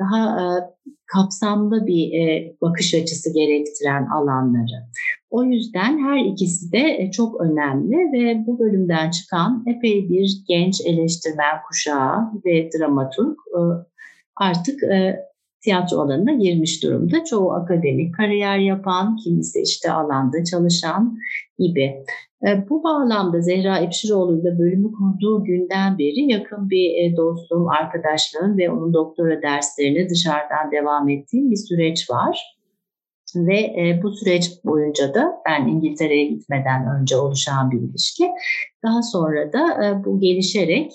daha 0.00 0.38
kapsamlı 1.06 1.86
bir 1.86 2.12
bakış 2.60 2.94
açısı 2.94 3.34
gerektiren 3.34 4.06
alanları. 4.06 4.86
O 5.30 5.44
yüzden 5.44 5.98
her 5.98 6.24
ikisi 6.24 6.72
de 6.72 7.10
çok 7.10 7.40
önemli 7.40 7.96
ve 7.96 8.46
bu 8.46 8.58
bölümden 8.58 9.10
çıkan 9.10 9.64
epey 9.66 10.08
bir 10.08 10.42
genç 10.48 10.80
eleştirmen 10.80 11.62
kuşağı 11.68 12.18
ve 12.44 12.70
dramaturg 12.78 13.36
artık 14.36 14.82
e, 14.82 15.26
tiyatro 15.60 16.00
alanına 16.00 16.32
girmiş 16.32 16.82
durumda. 16.82 17.24
Çoğu 17.24 17.52
akademik 17.52 18.14
kariyer 18.14 18.58
yapan, 18.58 19.16
kimisi 19.16 19.62
işte 19.62 19.92
alanda 19.92 20.44
çalışan 20.44 21.18
gibi. 21.58 22.04
E, 22.46 22.68
bu 22.68 22.84
bağlamda 22.84 23.40
Zehra 23.40 23.78
İpşiroğlu 23.78 24.40
ile 24.40 24.58
bölümü 24.58 24.92
kurduğu 24.92 25.44
günden 25.44 25.98
beri 25.98 26.32
yakın 26.32 26.70
bir 26.70 26.90
e, 26.90 27.16
dostluğum, 27.16 27.68
arkadaşlığım 27.68 28.58
ve 28.58 28.70
onun 28.70 28.94
doktora 28.94 29.42
derslerini 29.42 30.08
dışarıdan 30.08 30.72
devam 30.72 31.08
ettiğim 31.08 31.50
bir 31.50 31.56
süreç 31.56 32.10
var. 32.10 32.56
Ve 33.36 33.58
e, 33.58 34.00
bu 34.02 34.12
süreç 34.12 34.50
boyunca 34.64 35.14
da 35.14 35.42
ben 35.46 35.66
İngiltere'ye 35.66 36.26
gitmeden 36.26 37.00
önce 37.00 37.16
oluşan 37.16 37.70
bir 37.70 37.80
ilişki. 37.80 38.30
Daha 38.84 39.02
sonra 39.02 39.52
da 39.52 39.84
e, 39.84 40.04
bu 40.04 40.20
gelişerek 40.20 40.92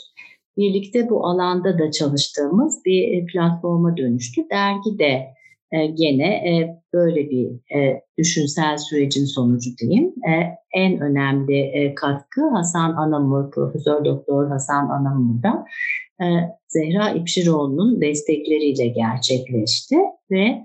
birlikte 0.58 1.10
bu 1.10 1.26
alanda 1.26 1.80
da 1.80 1.92
çalıştığımız 1.92 2.82
bir 2.86 3.08
e, 3.08 3.26
platforma 3.26 3.98
dönüştü. 3.98 4.42
Dergi 4.52 5.00
de 5.00 5.28
e, 5.72 5.86
gene 5.86 6.28
e, 6.28 6.82
böyle 6.94 7.30
bir 7.30 7.50
düşünsel 8.18 8.78
sürecin 8.78 9.26
sonucu 9.26 9.70
diyeyim. 9.78 10.14
En 10.74 11.00
önemli 11.00 11.94
katkı 11.96 12.50
Hasan 12.50 12.94
Anamur, 12.94 13.52
Profesör 13.52 14.06
Doktor 14.06 14.50
Hasan 14.50 14.90
Anamur'da 14.90 15.66
Zehra 16.68 17.10
İpşiroğlu'nun 17.10 18.02
destekleriyle 18.02 18.88
gerçekleşti 18.88 19.98
ve 20.32 20.64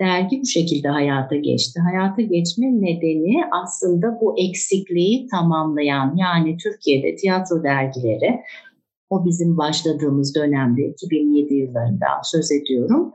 dergi 0.00 0.40
bu 0.40 0.46
şekilde 0.46 0.88
hayata 0.88 1.36
geçti. 1.36 1.80
Hayata 1.90 2.22
geçme 2.22 2.66
nedeni 2.66 3.40
aslında 3.62 4.18
bu 4.20 4.38
eksikliği 4.38 5.26
tamamlayan 5.26 6.16
yani 6.16 6.56
Türkiye'de 6.56 7.16
tiyatro 7.16 7.62
dergileri 7.62 8.40
o 9.10 9.24
bizim 9.24 9.56
başladığımız 9.56 10.34
dönemde 10.34 10.82
2007 10.82 11.54
yıllarından 11.54 12.20
söz 12.22 12.52
ediyorum. 12.52 13.12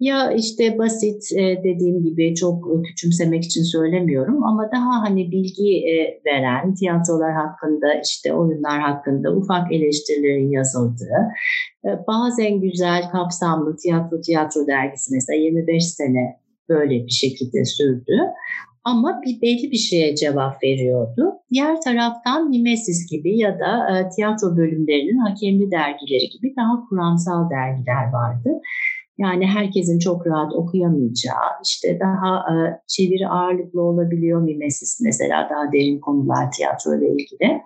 Ya 0.00 0.32
işte 0.32 0.78
basit 0.78 1.22
e, 1.36 1.62
dediğim 1.64 2.02
gibi 2.02 2.34
çok 2.34 2.84
küçümsemek 2.84 3.44
için 3.44 3.62
söylemiyorum 3.62 4.44
ama 4.44 4.70
daha 4.72 5.02
hani 5.02 5.30
bilgi 5.30 5.76
e, 5.76 6.20
veren 6.26 6.74
tiyatrolar 6.74 7.32
hakkında 7.32 7.86
işte 8.04 8.34
oyunlar 8.34 8.80
hakkında 8.80 9.36
ufak 9.36 9.72
eleştirilerin 9.72 10.50
yazıldığı 10.50 11.18
e, 11.84 11.88
bazen 12.08 12.60
güzel 12.60 13.10
kapsamlı 13.10 13.76
tiyatro 13.76 14.20
tiyatro 14.20 14.66
dergisi 14.66 15.14
mesela 15.14 15.36
25 15.36 15.84
sene 15.84 16.40
böyle 16.68 17.06
bir 17.06 17.12
şekilde 17.12 17.64
sürdü 17.64 18.16
ama 18.84 19.20
bir 19.24 19.42
belli 19.42 19.70
bir 19.70 19.76
şeye 19.76 20.16
cevap 20.16 20.62
veriyordu. 20.62 21.32
Diğer 21.50 21.80
taraftan 21.80 22.48
Mimesis 22.48 23.10
gibi 23.10 23.38
ya 23.38 23.58
da 23.58 23.98
e, 23.98 24.08
tiyatro 24.08 24.56
bölümlerinin 24.56 25.18
hakemli 25.18 25.70
dergileri 25.70 26.28
gibi 26.28 26.54
daha 26.56 26.88
kuramsal 26.88 27.50
dergiler 27.50 28.12
vardı. 28.12 28.50
Yani 29.18 29.46
herkesin 29.46 29.98
çok 29.98 30.26
rahat 30.26 30.52
okuyamayacağı, 30.52 31.50
işte 31.64 32.00
daha 32.00 32.36
e, 32.36 32.54
çeviri 32.86 33.28
ağırlıklı 33.28 33.82
olabiliyor 33.82 34.40
Mimesis 34.40 35.00
mesela 35.00 35.48
daha 35.50 35.72
derin 35.72 36.00
konular 36.00 36.50
tiyatro 36.52 36.98
ile 36.98 37.08
ilgili 37.08 37.60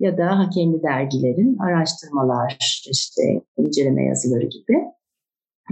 ya 0.00 0.18
da 0.18 0.38
hakemli 0.38 0.82
dergilerin 0.82 1.58
araştırmalar, 1.58 2.58
işte 2.90 3.22
inceleme 3.56 4.04
yazıları 4.04 4.46
gibi. 4.46 4.78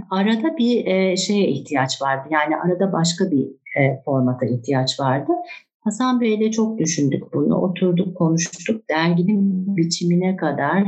Arada 0.09 0.57
bir 0.57 0.85
e, 0.85 1.17
şeye 1.17 1.47
ihtiyaç 1.47 2.01
vardı. 2.01 2.27
Yani 2.31 2.57
arada 2.57 2.93
başka 2.93 3.31
bir 3.31 3.47
e, 3.77 4.01
formata 4.05 4.45
ihtiyaç 4.45 4.99
vardı. 4.99 5.31
Hasan 5.79 6.21
Bey 6.21 6.33
ile 6.33 6.51
çok 6.51 6.77
düşündük 6.77 7.33
bunu. 7.33 7.55
Oturduk, 7.55 8.17
konuştuk. 8.17 8.89
Derginin 8.89 9.77
biçimine 9.77 10.35
kadar 10.35 10.83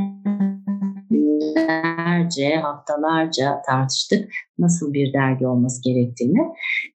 günlerce, 1.10 2.56
haftalarca 2.56 3.62
tartıştık 3.66 4.32
nasıl 4.58 4.92
bir 4.92 5.12
dergi 5.12 5.46
olması 5.46 5.82
gerektiğini. 5.82 6.38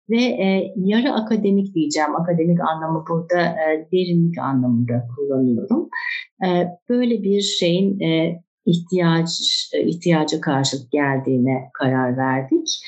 Ve 0.10 0.22
e, 0.22 0.74
yarı 0.76 1.14
akademik 1.14 1.76
diyeceğim. 1.76 2.16
Akademik 2.16 2.60
anlamı 2.60 3.06
burada 3.10 3.42
e, 3.42 3.88
derinlik 3.92 4.38
anlamında 4.38 5.08
kullanıyorum. 5.16 5.90
E, 6.46 6.68
böyle 6.90 7.24
bir 7.24 7.42
şeyin 7.42 8.00
e, 8.00 8.42
ihtiyaç 8.68 9.30
ihtiyacı 9.74 10.42
karşılık 10.42 10.92
geldiğine 10.92 11.70
karar 11.74 12.18
verdik 12.18 12.82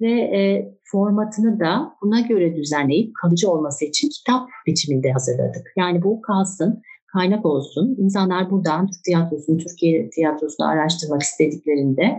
ve 0.00 0.10
e, 0.10 0.72
formatını 0.84 1.60
da 1.60 1.96
buna 2.02 2.20
göre 2.20 2.56
düzenleyip 2.56 3.14
kalıcı 3.22 3.50
olması 3.50 3.84
için 3.84 4.08
kitap 4.08 4.48
biçiminde 4.66 5.12
hazırladık. 5.12 5.72
Yani 5.76 6.02
bu 6.02 6.20
kalsın, 6.20 6.82
kaynak 7.06 7.46
olsun. 7.46 7.96
İnsanlar 7.98 8.50
buradan 8.50 8.86
Türk 8.86 9.04
tiyatrosunu, 9.04 9.58
Türkiye 9.58 10.10
tiyatrosunu 10.10 10.68
araştırmak 10.68 11.22
istediklerinde 11.22 12.18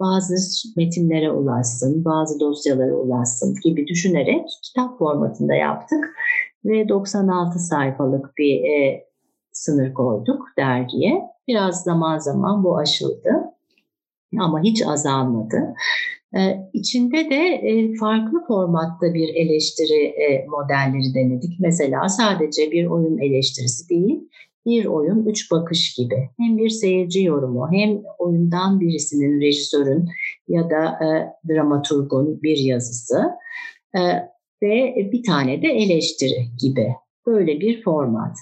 bazı 0.00 0.34
metinlere 0.76 1.30
ulaşsın, 1.30 2.04
bazı 2.04 2.40
dosyalara 2.40 2.94
ulaşsın 2.94 3.54
gibi 3.64 3.86
düşünerek 3.86 4.48
kitap 4.62 4.98
formatında 4.98 5.54
yaptık 5.54 6.14
ve 6.64 6.88
96 6.88 7.58
sayfalık 7.58 8.36
bir 8.38 8.64
e, 8.64 9.04
sınır 9.52 9.94
koyduk 9.94 10.46
dergiye. 10.58 11.33
Biraz 11.48 11.82
zaman 11.82 12.18
zaman 12.18 12.64
bu 12.64 12.78
aşıldı 12.78 13.54
ama 14.38 14.62
hiç 14.62 14.86
azalmadı. 14.86 15.74
Ee, 16.36 16.70
içinde 16.72 17.30
de 17.30 17.44
e, 17.44 17.94
farklı 17.94 18.44
formatta 18.46 19.14
bir 19.14 19.28
eleştiri 19.34 20.04
e, 20.04 20.46
modelleri 20.46 21.14
denedik. 21.14 21.60
Mesela 21.60 22.08
sadece 22.08 22.70
bir 22.70 22.86
oyun 22.86 23.18
eleştirisi 23.18 23.88
değil, 23.88 24.28
bir 24.66 24.84
oyun 24.84 25.26
üç 25.26 25.50
bakış 25.50 25.94
gibi. 25.94 26.30
Hem 26.38 26.58
bir 26.58 26.70
seyirci 26.70 27.22
yorumu 27.22 27.68
hem 27.72 28.02
oyundan 28.18 28.80
birisinin, 28.80 29.40
rejisörün 29.40 30.08
ya 30.48 30.70
da 30.70 30.84
e, 30.84 31.08
dramaturgun 31.48 32.42
bir 32.42 32.56
yazısı 32.56 33.30
e, 33.94 34.00
ve 34.62 34.94
bir 35.12 35.22
tane 35.22 35.62
de 35.62 35.68
eleştiri 35.68 36.46
gibi. 36.60 36.94
Böyle 37.26 37.60
bir 37.60 37.82
format. 37.82 38.36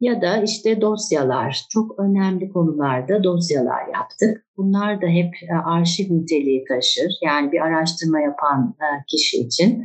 Ya 0.00 0.22
da 0.22 0.42
işte 0.42 0.80
dosyalar, 0.80 1.66
çok 1.70 1.98
önemli 2.00 2.48
konularda 2.48 3.24
dosyalar 3.24 3.88
yaptık. 3.94 4.46
Bunlar 4.56 5.02
da 5.02 5.06
hep 5.06 5.34
e, 5.50 5.54
arşiv 5.54 6.14
niteliği 6.14 6.64
taşır. 6.64 7.12
Yani 7.22 7.52
bir 7.52 7.60
araştırma 7.60 8.20
yapan 8.20 8.74
e, 8.80 8.86
kişi 9.08 9.36
için 9.36 9.84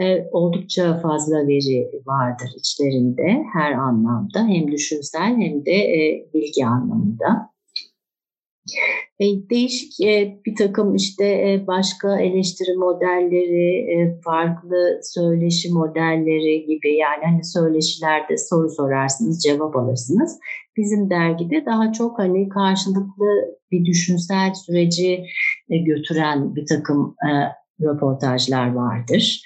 e, 0.00 0.28
oldukça 0.32 1.00
fazla 1.00 1.36
veri 1.36 1.90
vardır 2.06 2.50
içlerinde 2.56 3.44
her 3.52 3.72
anlamda. 3.72 4.46
Hem 4.48 4.72
düşünsel 4.72 5.36
hem 5.36 5.66
de 5.66 5.78
bilgi 6.34 6.66
anlamında. 6.66 7.53
Değişik 9.20 9.92
bir 10.46 10.56
takım 10.56 10.94
işte 10.94 11.60
başka 11.66 12.20
eleştiri 12.20 12.76
modelleri, 12.76 14.20
farklı 14.24 15.00
söyleşi 15.02 15.72
modelleri 15.72 16.66
gibi 16.66 16.96
yani 16.96 17.24
hani 17.24 17.44
söyleşilerde 17.44 18.36
soru 18.36 18.70
sorarsınız, 18.70 19.42
cevap 19.42 19.76
alırsınız. 19.76 20.38
Bizim 20.76 21.10
dergide 21.10 21.66
daha 21.66 21.92
çok 21.92 22.18
hani 22.18 22.48
karşılıklı 22.48 23.26
bir 23.70 23.84
düşünsel 23.84 24.54
süreci 24.54 25.24
götüren 25.68 26.56
bir 26.56 26.66
takım 26.66 27.16
röportajlar 27.80 28.74
vardır 28.74 29.42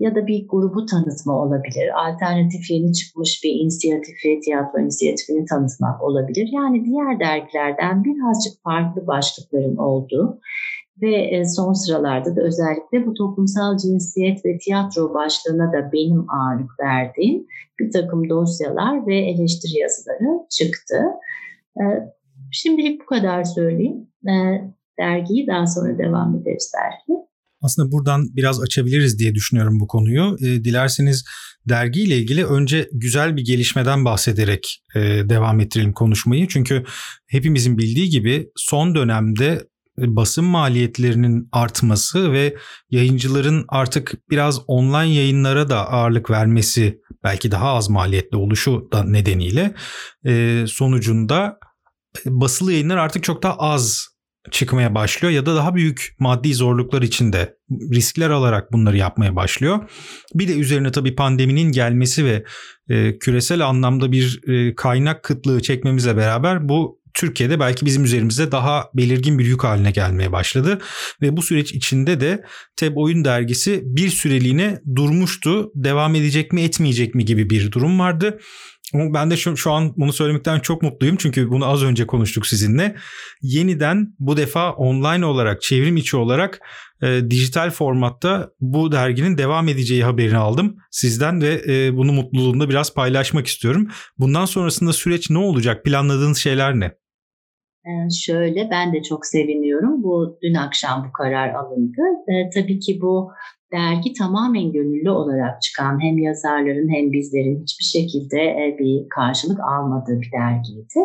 ya 0.00 0.14
da 0.14 0.26
bir 0.26 0.48
grubu 0.48 0.86
tanıtma 0.86 1.42
olabilir. 1.42 2.08
Alternatif 2.08 2.70
yeni 2.70 2.92
çıkmış 2.92 3.40
bir 3.44 3.50
inisiyatifi, 3.50 4.40
tiyatro 4.40 4.80
inisiyatifini 4.80 5.44
tanıtmak 5.44 6.02
olabilir. 6.02 6.48
Yani 6.52 6.84
diğer 6.84 7.20
dergilerden 7.20 8.04
birazcık 8.04 8.62
farklı 8.62 9.06
başlıkların 9.06 9.76
olduğu 9.76 10.40
ve 11.02 11.16
e, 11.16 11.44
son 11.44 11.72
sıralarda 11.72 12.36
da 12.36 12.40
özellikle 12.40 13.06
bu 13.06 13.14
toplumsal 13.14 13.76
cinsiyet 13.76 14.44
ve 14.44 14.58
tiyatro 14.58 15.14
başlığına 15.14 15.72
da 15.72 15.92
benim 15.92 16.30
ağırlık 16.30 16.80
verdiğim 16.80 17.46
bir 17.78 17.90
takım 17.90 18.28
dosyalar 18.28 19.06
ve 19.06 19.16
eleştiri 19.16 19.78
yazıları 19.78 20.46
çıktı. 20.50 20.96
E, 21.76 21.82
şimdilik 22.52 23.00
bu 23.00 23.06
kadar 23.06 23.44
söyleyeyim. 23.44 24.06
E, 24.28 24.34
dergiyi 24.98 25.46
daha 25.46 25.66
sonra 25.66 25.98
devam 25.98 26.36
ederiz 26.36 26.72
belki. 26.76 27.28
Aslında 27.62 27.92
buradan 27.92 28.36
biraz 28.36 28.62
açabiliriz 28.62 29.18
diye 29.18 29.34
düşünüyorum 29.34 29.80
bu 29.80 29.86
konuyu. 29.86 30.36
E, 30.40 30.64
dilerseniz 30.64 31.24
dergiyle 31.68 32.16
ilgili 32.16 32.46
önce 32.46 32.88
güzel 32.92 33.36
bir 33.36 33.44
gelişmeden 33.44 34.04
bahsederek 34.04 34.82
e, 34.94 35.00
devam 35.00 35.60
ettirelim 35.60 35.92
konuşmayı. 35.92 36.48
Çünkü 36.48 36.84
hepimizin 37.26 37.78
bildiği 37.78 38.10
gibi 38.10 38.48
son 38.56 38.94
dönemde 38.94 39.64
basın 39.98 40.44
maliyetlerinin 40.44 41.48
artması 41.52 42.32
ve 42.32 42.56
yayıncıların 42.90 43.64
artık 43.68 44.14
biraz 44.30 44.60
online 44.66 45.14
yayınlara 45.14 45.70
da 45.70 45.90
ağırlık 45.90 46.30
vermesi 46.30 46.98
belki 47.24 47.50
daha 47.50 47.74
az 47.74 47.90
maliyetli 47.90 48.36
oluşu 48.36 48.88
da 48.92 49.04
nedeniyle 49.04 49.74
e, 50.26 50.64
sonucunda 50.68 51.58
basılı 52.26 52.72
yayınlar 52.72 52.96
artık 52.96 53.24
çok 53.24 53.42
daha 53.42 53.56
az 53.56 54.08
çıkmaya 54.50 54.94
başlıyor 54.94 55.34
ya 55.34 55.46
da 55.46 55.56
daha 55.56 55.74
büyük 55.74 56.16
maddi 56.18 56.54
zorluklar 56.54 57.02
içinde 57.02 57.56
riskler 57.70 58.30
alarak 58.30 58.72
bunları 58.72 58.96
yapmaya 58.96 59.36
başlıyor. 59.36 59.78
Bir 60.34 60.48
de 60.48 60.52
üzerine 60.52 60.92
tabii 60.92 61.14
pandeminin 61.14 61.72
gelmesi 61.72 62.24
ve 62.24 62.44
e, 62.88 63.18
küresel 63.18 63.66
anlamda 63.66 64.12
bir 64.12 64.40
e, 64.48 64.74
kaynak 64.74 65.22
kıtlığı 65.22 65.62
çekmemizle 65.62 66.16
beraber 66.16 66.68
bu 66.68 66.98
Türkiye'de 67.14 67.60
belki 67.60 67.86
bizim 67.86 68.04
üzerimize 68.04 68.52
daha 68.52 68.84
belirgin 68.94 69.38
bir 69.38 69.46
yük 69.46 69.64
haline 69.64 69.90
gelmeye 69.90 70.32
başladı. 70.32 70.78
Ve 71.22 71.36
bu 71.36 71.42
süreç 71.42 71.72
içinde 71.72 72.20
de 72.20 72.44
TEB 72.76 72.96
Oyun 72.96 73.24
Dergisi 73.24 73.82
bir 73.84 74.08
süreliğine 74.08 74.80
durmuştu. 74.96 75.70
Devam 75.74 76.14
edecek 76.14 76.52
mi 76.52 76.62
etmeyecek 76.62 77.14
mi 77.14 77.24
gibi 77.24 77.50
bir 77.50 77.72
durum 77.72 77.98
vardı. 77.98 78.38
Ben 78.94 79.30
de 79.30 79.36
şu, 79.36 79.56
şu 79.56 79.72
an 79.72 79.92
bunu 79.96 80.12
söylemekten 80.12 80.60
çok 80.60 80.82
mutluyum 80.82 81.16
çünkü 81.18 81.50
bunu 81.50 81.66
az 81.66 81.82
önce 81.82 82.06
konuştuk 82.06 82.46
sizinle. 82.46 82.96
Yeniden 83.42 84.14
bu 84.18 84.36
defa 84.36 84.72
online 84.72 85.26
olarak, 85.26 85.62
çevrim 85.62 85.96
içi 85.96 86.16
olarak 86.16 86.60
e, 87.02 87.30
dijital 87.30 87.70
formatta 87.70 88.50
bu 88.60 88.92
derginin 88.92 89.38
devam 89.38 89.68
edeceği 89.68 90.04
haberini 90.04 90.36
aldım 90.36 90.76
sizden 90.90 91.42
ve 91.42 91.62
e, 91.68 91.96
bunu 91.96 92.12
mutluluğunda 92.12 92.68
biraz 92.68 92.94
paylaşmak 92.94 93.46
istiyorum. 93.46 93.88
Bundan 94.18 94.44
sonrasında 94.44 94.92
süreç 94.92 95.30
ne 95.30 95.38
olacak? 95.38 95.84
Planladığınız 95.84 96.38
şeyler 96.38 96.80
ne? 96.80 96.92
Ee, 97.88 98.10
şöyle 98.10 98.68
ben 98.70 98.92
de 98.92 99.02
çok 99.02 99.26
seviniyorum. 99.26 100.02
Bu 100.02 100.38
dün 100.42 100.54
akşam 100.54 101.04
bu 101.08 101.12
karar 101.12 101.54
alındı. 101.54 102.00
Ee, 102.28 102.50
tabii 102.54 102.78
ki 102.78 102.98
bu 103.02 103.30
dergi 103.72 104.12
tamamen 104.12 104.72
gönüllü 104.72 105.10
olarak 105.10 105.62
çıkan 105.62 106.02
hem 106.02 106.18
yazarların 106.18 106.94
hem 106.94 107.12
bizlerin 107.12 107.62
hiçbir 107.62 107.84
şekilde 107.84 108.40
e, 108.40 108.76
bir 108.78 109.08
karşılık 109.08 109.60
almadığı 109.60 110.20
bir 110.20 110.32
dergiydi. 110.32 111.00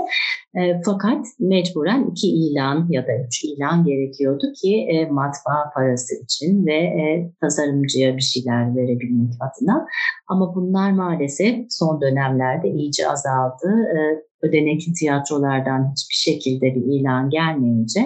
E, 0.55 0.81
fakat 0.85 1.25
mecburen 1.39 2.07
iki 2.11 2.27
ilan 2.27 2.87
ya 2.89 3.07
da 3.07 3.11
üç 3.27 3.43
ilan 3.43 3.83
gerekiyordu 3.83 4.45
ki 4.61 4.87
e, 4.89 5.05
matbaa 5.05 5.71
parası 5.75 6.15
için 6.23 6.65
ve 6.65 6.79
tasarımcıya 7.41 8.15
bir 8.15 8.21
şeyler 8.21 8.75
verebilmek 8.75 9.33
adına. 9.39 9.87
Ama 10.27 10.55
bunlar 10.55 10.91
maalesef 10.91 11.65
son 11.69 12.01
dönemlerde 12.01 12.69
iyice 12.69 13.09
azaldı 13.09 13.67
ödenekli 14.43 14.93
tiyatrolardan 14.93 15.91
hiçbir 15.91 16.15
şekilde 16.15 16.75
bir 16.75 16.81
ilan 16.81 17.29
gelmeyince 17.29 18.01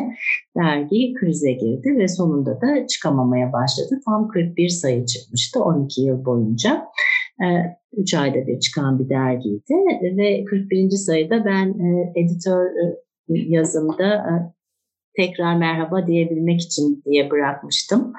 dergi 0.57 1.13
krize 1.13 1.51
girdi 1.51 1.95
ve 1.97 2.07
sonunda 2.07 2.61
da 2.61 2.87
çıkamamaya 2.87 3.53
başladı. 3.53 4.01
Tam 4.05 4.27
41 4.27 4.69
sayı 4.69 5.05
çıkmıştı 5.05 5.63
12 5.63 6.01
yıl 6.01 6.25
boyunca. 6.25 6.87
3 7.93 8.13
ee, 8.13 8.17
ayda 8.17 8.47
bir 8.47 8.59
çıkan 8.59 8.99
bir 8.99 9.09
dergiydi 9.09 9.73
ve 10.17 10.45
41. 10.45 10.89
sayıda 10.89 11.45
ben 11.45 11.67
e, 11.67 12.13
editör 12.15 12.65
e, 12.65 12.97
yazımda 13.27 14.15
e, 14.15 14.33
tekrar 15.15 15.55
merhaba 15.55 16.07
diyebilmek 16.07 16.61
için 16.61 17.03
diye 17.05 17.31
bırakmıştım. 17.31 18.13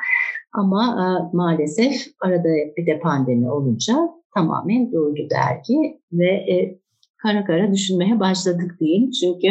Ama 0.52 1.30
maalesef 1.32 2.06
arada 2.20 2.48
bir 2.76 2.86
de 2.86 3.00
pandemi 3.00 3.50
olunca 3.50 3.94
tamamen 4.34 4.92
durdu 4.92 5.28
dergi 5.30 6.00
ve 6.12 6.46
kara 7.22 7.44
kara 7.44 7.72
düşünmeye 7.72 8.20
başladık 8.20 8.76
diyeyim. 8.80 9.10
Çünkü 9.10 9.48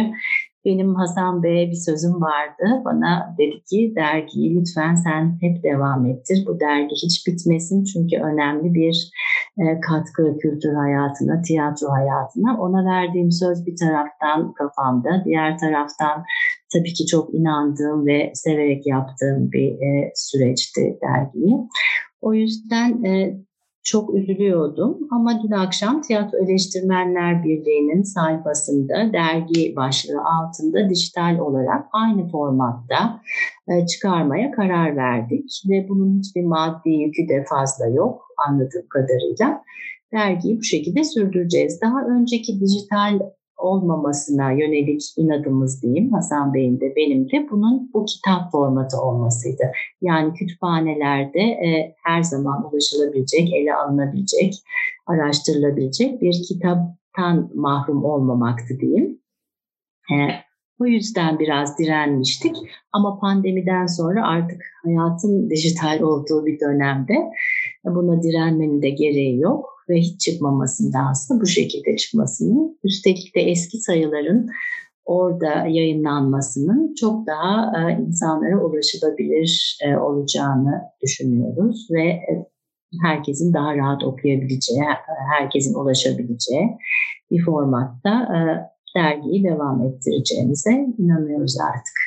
benim 0.68 0.96
Hasan 0.96 1.44
Bey'e 1.44 1.68
bir 1.70 1.82
sözüm 1.90 2.22
vardı. 2.22 2.82
Bana 2.86 3.36
dedi 3.38 3.64
ki 3.64 3.94
dergiyi 3.96 4.56
lütfen 4.56 4.96
sen 4.96 5.38
hep 5.42 5.64
devam 5.64 6.06
ettir. 6.06 6.44
Bu 6.48 6.60
dergi 6.60 6.96
hiç 6.96 7.28
bitmesin 7.28 7.84
çünkü 7.84 8.18
önemli 8.18 8.74
bir 8.74 9.12
e, 9.58 9.80
katkı 9.80 10.38
kültür 10.38 10.74
hayatına, 10.74 11.42
tiyatro 11.42 11.88
hayatına. 11.92 12.58
Ona 12.62 12.86
verdiğim 12.86 13.32
söz 13.32 13.66
bir 13.66 13.76
taraftan 13.76 14.54
kafamda, 14.54 15.24
diğer 15.26 15.58
taraftan 15.58 16.24
tabii 16.74 16.94
ki 16.94 17.06
çok 17.06 17.34
inandığım 17.34 18.06
ve 18.06 18.32
severek 18.34 18.88
yaptığım 18.88 19.52
bir 19.52 19.72
e, 19.72 20.12
süreçti 20.16 21.00
dergiyi. 21.02 21.58
O 22.22 22.34
yüzden 22.34 23.04
e, 23.04 23.38
çok 23.88 24.15
üzülüyordum 24.15 24.97
ama 25.12 25.43
dün 25.43 25.52
akşam 25.52 26.02
Tiyatro 26.02 26.38
Eleştirmenler 26.38 27.43
Birliği'nin 27.43 28.04
sayfasında 28.04 29.13
dergi 29.13 29.76
başlığı 29.76 30.21
altında 30.21 30.89
dijital 30.89 31.39
olarak 31.39 31.86
aynı 31.91 32.28
formatta 32.30 33.21
e, 33.67 33.86
çıkarmaya 33.86 34.52
karar 34.52 34.95
verdik 34.95 35.63
ve 35.69 35.86
bunun 35.89 36.19
hiçbir 36.19 36.43
maddi 36.43 36.89
yükü 36.89 37.30
de 37.30 37.45
fazla 37.50 37.88
yok 37.88 38.21
anladığım 38.47 38.88
kadarıyla. 38.89 39.63
Dergiyi 40.13 40.58
bu 40.58 40.63
şekilde 40.63 41.04
sürdüreceğiz. 41.04 41.82
Daha 41.82 42.06
önceki 42.06 42.60
dijital 42.60 43.19
olmamasına 43.58 44.52
yönelik 44.52 45.02
inadımız 45.17 45.84
diyeyim 45.84 46.12
Hasan 46.12 46.54
Bey'in 46.54 46.80
de 46.80 46.93
benim 46.96 47.32
de 47.32 47.48
bunun 47.52 47.93
bu 47.93 48.06
kitap 48.06 48.52
formatı 48.52 49.02
olmasıydı. 49.02 49.72
Yani 50.02 50.34
kütüphanelerde 50.34 51.39
e, 51.39 51.96
her 52.04 52.24
zaman 52.24 52.70
ulaşılabilecek, 52.72 53.54
ele 53.54 53.76
alınabilecek, 53.76 54.54
araştırılabilecek 55.08 56.22
bir 56.22 56.43
kitaptan 56.48 57.52
mahrum 57.56 58.06
olmamaktı 58.06 58.80
diyeyim. 58.80 59.20
E, 60.12 60.15
o 60.80 60.86
yüzden 60.86 61.39
biraz 61.39 61.80
direnmiştik 61.80 62.56
ama 62.91 63.20
pandemiden 63.20 63.86
sonra 63.86 64.28
artık 64.28 64.62
hayatın 64.84 65.50
dijital 65.50 66.00
olduğu 66.00 66.46
bir 66.46 66.60
dönemde 66.60 67.13
buna 67.86 68.24
direnmenin 68.24 68.82
de 68.82 68.89
gereği 68.89 69.39
yok 69.39 69.77
ve 69.89 69.95
hiç 69.95 70.21
çıkmamasında 70.21 71.00
aslında 71.12 71.41
bu 71.41 71.45
şekilde 71.45 71.97
çıkmasının 71.97 72.80
üstelik 72.84 73.36
de 73.36 73.41
eski 73.41 73.78
sayıların 73.78 74.50
orada 75.06 75.67
yayınlanmasının 75.67 76.93
çok 76.93 77.28
daha 77.28 77.71
e, 77.78 78.02
insanlara 78.02 78.65
ulaşılabilir 78.65 79.78
e, 79.86 79.97
olacağını 79.97 80.82
düşünüyoruz 81.04 81.88
ve 81.91 82.04
e, 82.04 82.45
herkesin 83.02 83.54
daha 83.54 83.78
rahat 83.78 84.04
okuyabileceği, 84.04 84.82
herkesin 85.39 85.73
ulaşabileceği 85.73 86.78
bir 87.32 87.45
formatta 87.45 88.28
dergiyi 88.95 89.43
devam 89.43 89.84
ettireceğimize 89.84 90.71
inanıyoruz 90.97 91.58
artık. 91.60 92.07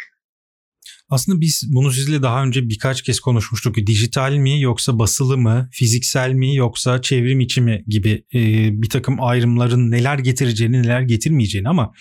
Aslında 1.10 1.40
biz 1.40 1.64
bunu 1.68 1.92
sizle 1.92 2.22
daha 2.22 2.42
önce 2.42 2.68
birkaç 2.68 3.02
kez 3.02 3.20
konuşmuştuk. 3.20 3.76
Dijital 3.76 4.32
mi 4.32 4.60
yoksa 4.60 4.98
basılı 4.98 5.38
mı, 5.38 5.68
fiziksel 5.72 6.32
mi 6.32 6.56
yoksa 6.56 7.02
çevrim 7.02 7.40
içi 7.40 7.60
mi 7.60 7.84
gibi 7.86 8.24
e, 8.34 8.38
bir 8.82 8.88
takım 8.88 9.22
ayrımların 9.22 9.90
neler 9.90 10.18
getireceğini 10.18 10.82
neler 10.82 11.00
getirmeyeceğini 11.00 11.68
ama 11.68 11.92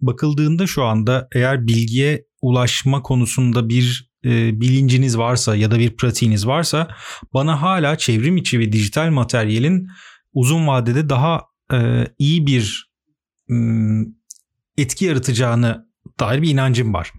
bakıldığında 0.00 0.66
şu 0.66 0.84
anda 0.84 1.28
eğer 1.32 1.66
bilgiye 1.66 2.24
ulaşma 2.42 3.02
konusunda 3.02 3.68
bir 3.68 4.10
e, 4.24 4.60
bilinciniz 4.60 5.18
varsa 5.18 5.56
ya 5.56 5.70
da 5.70 5.78
bir 5.78 5.96
pratiğiniz 5.96 6.46
varsa 6.46 6.88
bana 7.34 7.62
hala 7.62 7.98
çevrim 7.98 8.36
içi 8.36 8.58
ve 8.58 8.72
dijital 8.72 9.10
materyalin 9.10 9.88
uzun 10.32 10.66
vadede 10.66 11.08
daha 11.08 11.42
e, 11.72 12.06
iyi 12.18 12.46
bir 12.46 12.92
e, 13.50 13.54
etki 14.78 15.04
yaratacağını 15.04 15.87
dair 16.20 16.42
bir 16.42 16.50
inancım 16.50 16.94
var. 16.94 17.12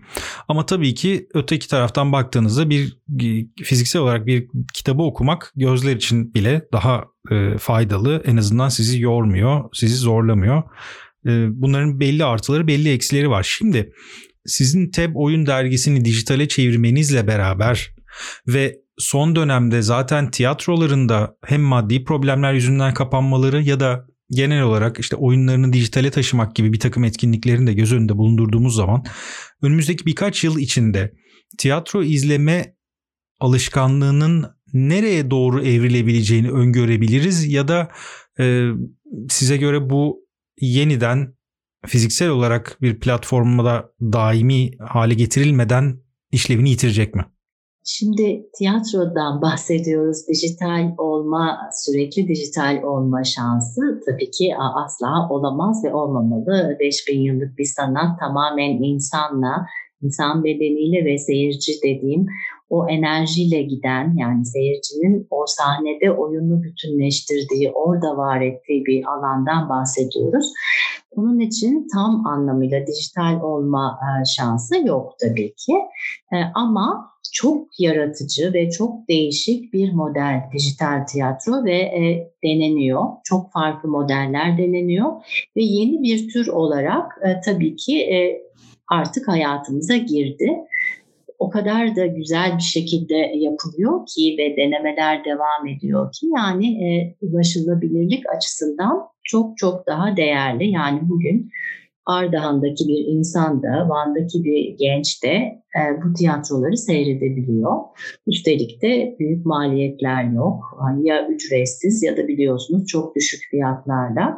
Ama 0.47 0.65
tabii 0.65 0.93
ki 0.93 1.27
öteki 1.33 1.67
taraftan 1.67 2.11
baktığınızda 2.11 2.69
bir 2.69 2.97
fiziksel 3.63 4.01
olarak 4.01 4.25
bir 4.25 4.47
kitabı 4.73 5.03
okumak 5.03 5.51
gözler 5.55 5.95
için 5.95 6.33
bile 6.33 6.61
daha 6.73 7.05
e, 7.31 7.57
faydalı. 7.57 8.21
En 8.25 8.37
azından 8.37 8.69
sizi 8.69 9.01
yormuyor, 9.01 9.63
sizi 9.73 9.95
zorlamıyor. 9.95 10.63
E, 11.25 11.31
bunların 11.51 11.99
belli 11.99 12.25
artıları, 12.25 12.67
belli 12.67 12.91
eksileri 12.91 13.29
var. 13.29 13.43
Şimdi 13.57 13.93
sizin 14.45 14.91
TEB 14.91 15.11
oyun 15.15 15.45
dergisini 15.45 16.05
dijitale 16.05 16.47
çevirmenizle 16.47 17.27
beraber 17.27 17.89
ve 18.47 18.75
son 18.97 19.35
dönemde 19.35 19.81
zaten 19.81 20.31
tiyatrolarında 20.31 21.35
hem 21.45 21.61
maddi 21.61 22.03
problemler 22.03 22.53
yüzünden 22.53 22.93
kapanmaları 22.93 23.61
ya 23.61 23.79
da 23.79 24.05
genel 24.31 24.61
olarak 24.61 24.99
işte 24.99 25.15
oyunlarını 25.15 25.73
dijitale 25.73 26.11
taşımak 26.11 26.55
gibi 26.55 26.73
bir 26.73 26.79
takım 26.79 27.03
etkinliklerini 27.03 27.67
de 27.67 27.73
göz 27.73 27.93
önünde 27.93 28.17
bulundurduğumuz 28.17 28.75
zaman 28.75 29.03
önümüzdeki 29.61 30.05
birkaç 30.05 30.43
yıl 30.43 30.59
içinde 30.59 31.13
tiyatro 31.57 32.03
izleme 32.03 32.75
alışkanlığının 33.39 34.45
nereye 34.73 35.31
doğru 35.31 35.61
evrilebileceğini 35.61 36.51
öngörebiliriz 36.51 37.53
ya 37.53 37.67
da 37.67 37.89
e, 38.39 38.69
size 39.29 39.57
göre 39.57 39.89
bu 39.89 40.27
yeniden 40.61 41.33
fiziksel 41.87 42.29
olarak 42.29 42.77
bir 42.81 42.99
platformda 42.99 43.91
daimi 44.01 44.71
hale 44.79 45.13
getirilmeden 45.13 45.99
işlevini 46.31 46.69
yitirecek 46.69 47.15
mi? 47.15 47.25
Şimdi 47.91 48.49
tiyatrodan 48.57 49.41
bahsediyoruz. 49.41 50.27
Dijital 50.27 50.93
olma, 50.97 51.69
sürekli 51.71 52.27
dijital 52.27 52.83
olma 52.83 53.23
şansı 53.23 54.01
tabii 54.05 54.31
ki 54.31 54.55
asla 54.85 55.29
olamaz 55.29 55.83
ve 55.85 55.93
olmamalı. 55.93 56.77
5000 56.79 57.19
yıllık 57.19 57.57
bir 57.57 57.65
sanat 57.65 58.19
tamamen 58.19 58.83
insanla, 58.83 59.65
insan 60.01 60.43
bedeniyle 60.43 61.05
ve 61.05 61.17
seyirci 61.17 61.71
dediğim 61.83 62.25
o 62.69 62.89
enerjiyle 62.89 63.61
giden 63.61 64.15
yani 64.17 64.45
seyircinin 64.45 65.27
o 65.29 65.45
sahnede 65.47 66.11
oyunu 66.11 66.63
bütünleştirdiği, 66.63 67.71
orada 67.71 68.17
var 68.17 68.41
ettiği 68.41 68.85
bir 68.85 69.03
alandan 69.05 69.69
bahsediyoruz. 69.69 70.53
Onun 71.11 71.39
için 71.39 71.87
tam 71.93 72.27
anlamıyla 72.27 72.87
dijital 72.87 73.41
olma 73.41 73.99
e, 74.03 74.25
şansı 74.25 74.87
yok 74.87 75.13
tabii 75.21 75.53
ki. 75.53 75.73
E, 76.33 76.37
ama 76.55 77.11
çok 77.33 77.79
yaratıcı 77.79 78.53
ve 78.53 78.69
çok 78.69 79.09
değişik 79.09 79.73
bir 79.73 79.91
model 79.91 80.43
dijital 80.53 81.05
tiyatro 81.05 81.65
ve 81.65 81.77
e, 81.77 82.31
deneniyor. 82.43 83.03
Çok 83.23 83.51
farklı 83.51 83.89
modeller 83.89 84.57
deneniyor 84.57 85.11
ve 85.57 85.61
yeni 85.61 86.03
bir 86.03 86.29
tür 86.29 86.47
olarak 86.47 87.11
e, 87.25 87.41
tabii 87.45 87.75
ki 87.75 88.01
e, 88.01 88.41
artık 88.87 89.27
hayatımıza 89.27 89.97
girdi. 89.97 90.57
O 91.39 91.49
kadar 91.49 91.95
da 91.95 92.05
güzel 92.05 92.57
bir 92.57 92.63
şekilde 92.63 93.15
yapılıyor 93.35 94.05
ki 94.05 94.35
ve 94.39 94.57
denemeler 94.57 95.25
devam 95.25 95.67
ediyor 95.67 96.11
ki 96.11 96.27
yani 96.35 96.85
e, 96.85 97.15
ulaşılabilirlik 97.21 98.23
açısından 98.35 99.09
çok 99.23 99.57
çok 99.57 99.87
daha 99.87 100.17
değerli. 100.17 100.71
Yani 100.71 100.99
bugün 101.01 101.51
Ardahan'daki 102.09 102.87
bir 102.87 103.05
insan 103.07 103.63
da, 103.63 103.89
Van'daki 103.89 104.43
bir 104.43 104.77
genç 104.77 105.23
de 105.23 105.33
e, 105.77 105.81
bu 106.03 106.13
tiyatroları 106.13 106.77
seyredebiliyor. 106.77 107.75
Üstelik 108.27 108.81
de 108.81 109.15
büyük 109.19 109.45
maliyetler 109.45 110.23
yok. 110.23 110.63
Ya 111.03 111.27
ücretsiz 111.27 112.03
ya 112.03 112.17
da 112.17 112.27
biliyorsunuz 112.27 112.85
çok 112.87 113.15
düşük 113.15 113.41
fiyatlarla. 113.51 114.37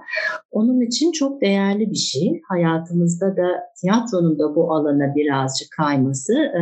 Onun 0.52 0.82
için 0.82 1.12
çok 1.12 1.42
değerli 1.42 1.92
bir 1.92 1.96
şey. 1.96 2.42
Hayatımızda 2.50 3.38
da 3.38 3.48
tiyatronun 3.82 4.40
da 4.40 4.56
bu 4.56 4.74
alana 4.74 5.16
birazcık 5.16 5.68
kayması 5.78 6.34
e, 6.34 6.62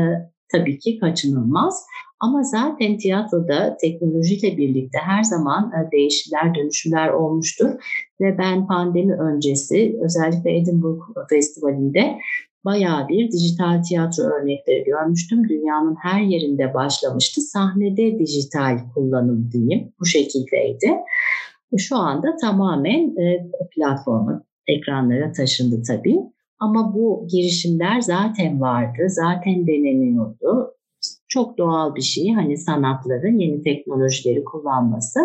tabii 0.52 0.80
ki 0.80 1.00
kaçınılmaz. 1.00 1.86
Ama 2.20 2.44
zaten 2.44 2.98
tiyatroda 2.98 3.78
teknolojiyle 3.82 4.58
birlikte 4.58 4.98
her 4.98 5.24
zaman 5.24 5.72
e, 5.72 5.92
değişimler, 5.92 6.56
dönüşümler 6.56 7.10
olmuştur. 7.10 7.70
Ve 8.22 8.38
ben 8.38 8.68
pandemi 8.68 9.14
öncesi 9.14 10.00
özellikle 10.04 10.58
Edinburgh 10.58 11.02
Festivali'nde 11.30 12.18
bayağı 12.66 13.08
bir 13.08 13.32
dijital 13.32 13.84
tiyatro 13.84 14.24
örnekleri 14.24 14.84
görmüştüm. 14.84 15.50
Dünyanın 15.50 15.96
her 16.02 16.22
yerinde 16.22 16.74
başlamıştı. 16.74 17.42
Sahnede 17.42 18.20
dijital 18.20 18.78
kullanım 18.94 19.50
diyeyim 19.52 19.94
bu 20.00 20.06
şekildeydi. 20.06 20.98
Şu 21.78 21.96
anda 21.96 22.36
tamamen 22.42 23.18
e, 23.18 23.52
platforma, 23.76 24.44
ekranlara 24.68 25.32
taşındı 25.32 25.84
tabii. 25.88 26.20
Ama 26.60 26.94
bu 26.94 27.28
girişimler 27.32 28.02
zaten 28.02 28.62
vardı, 28.62 29.04
zaten 29.08 29.68
deneniyordu 29.68 30.80
çok 31.30 31.58
doğal 31.58 31.96
bir 31.96 32.02
şey. 32.02 32.32
Hani 32.32 32.58
sanatların 32.58 33.40
yeni 33.40 33.62
teknolojileri 33.62 34.44
kullanması. 34.44 35.20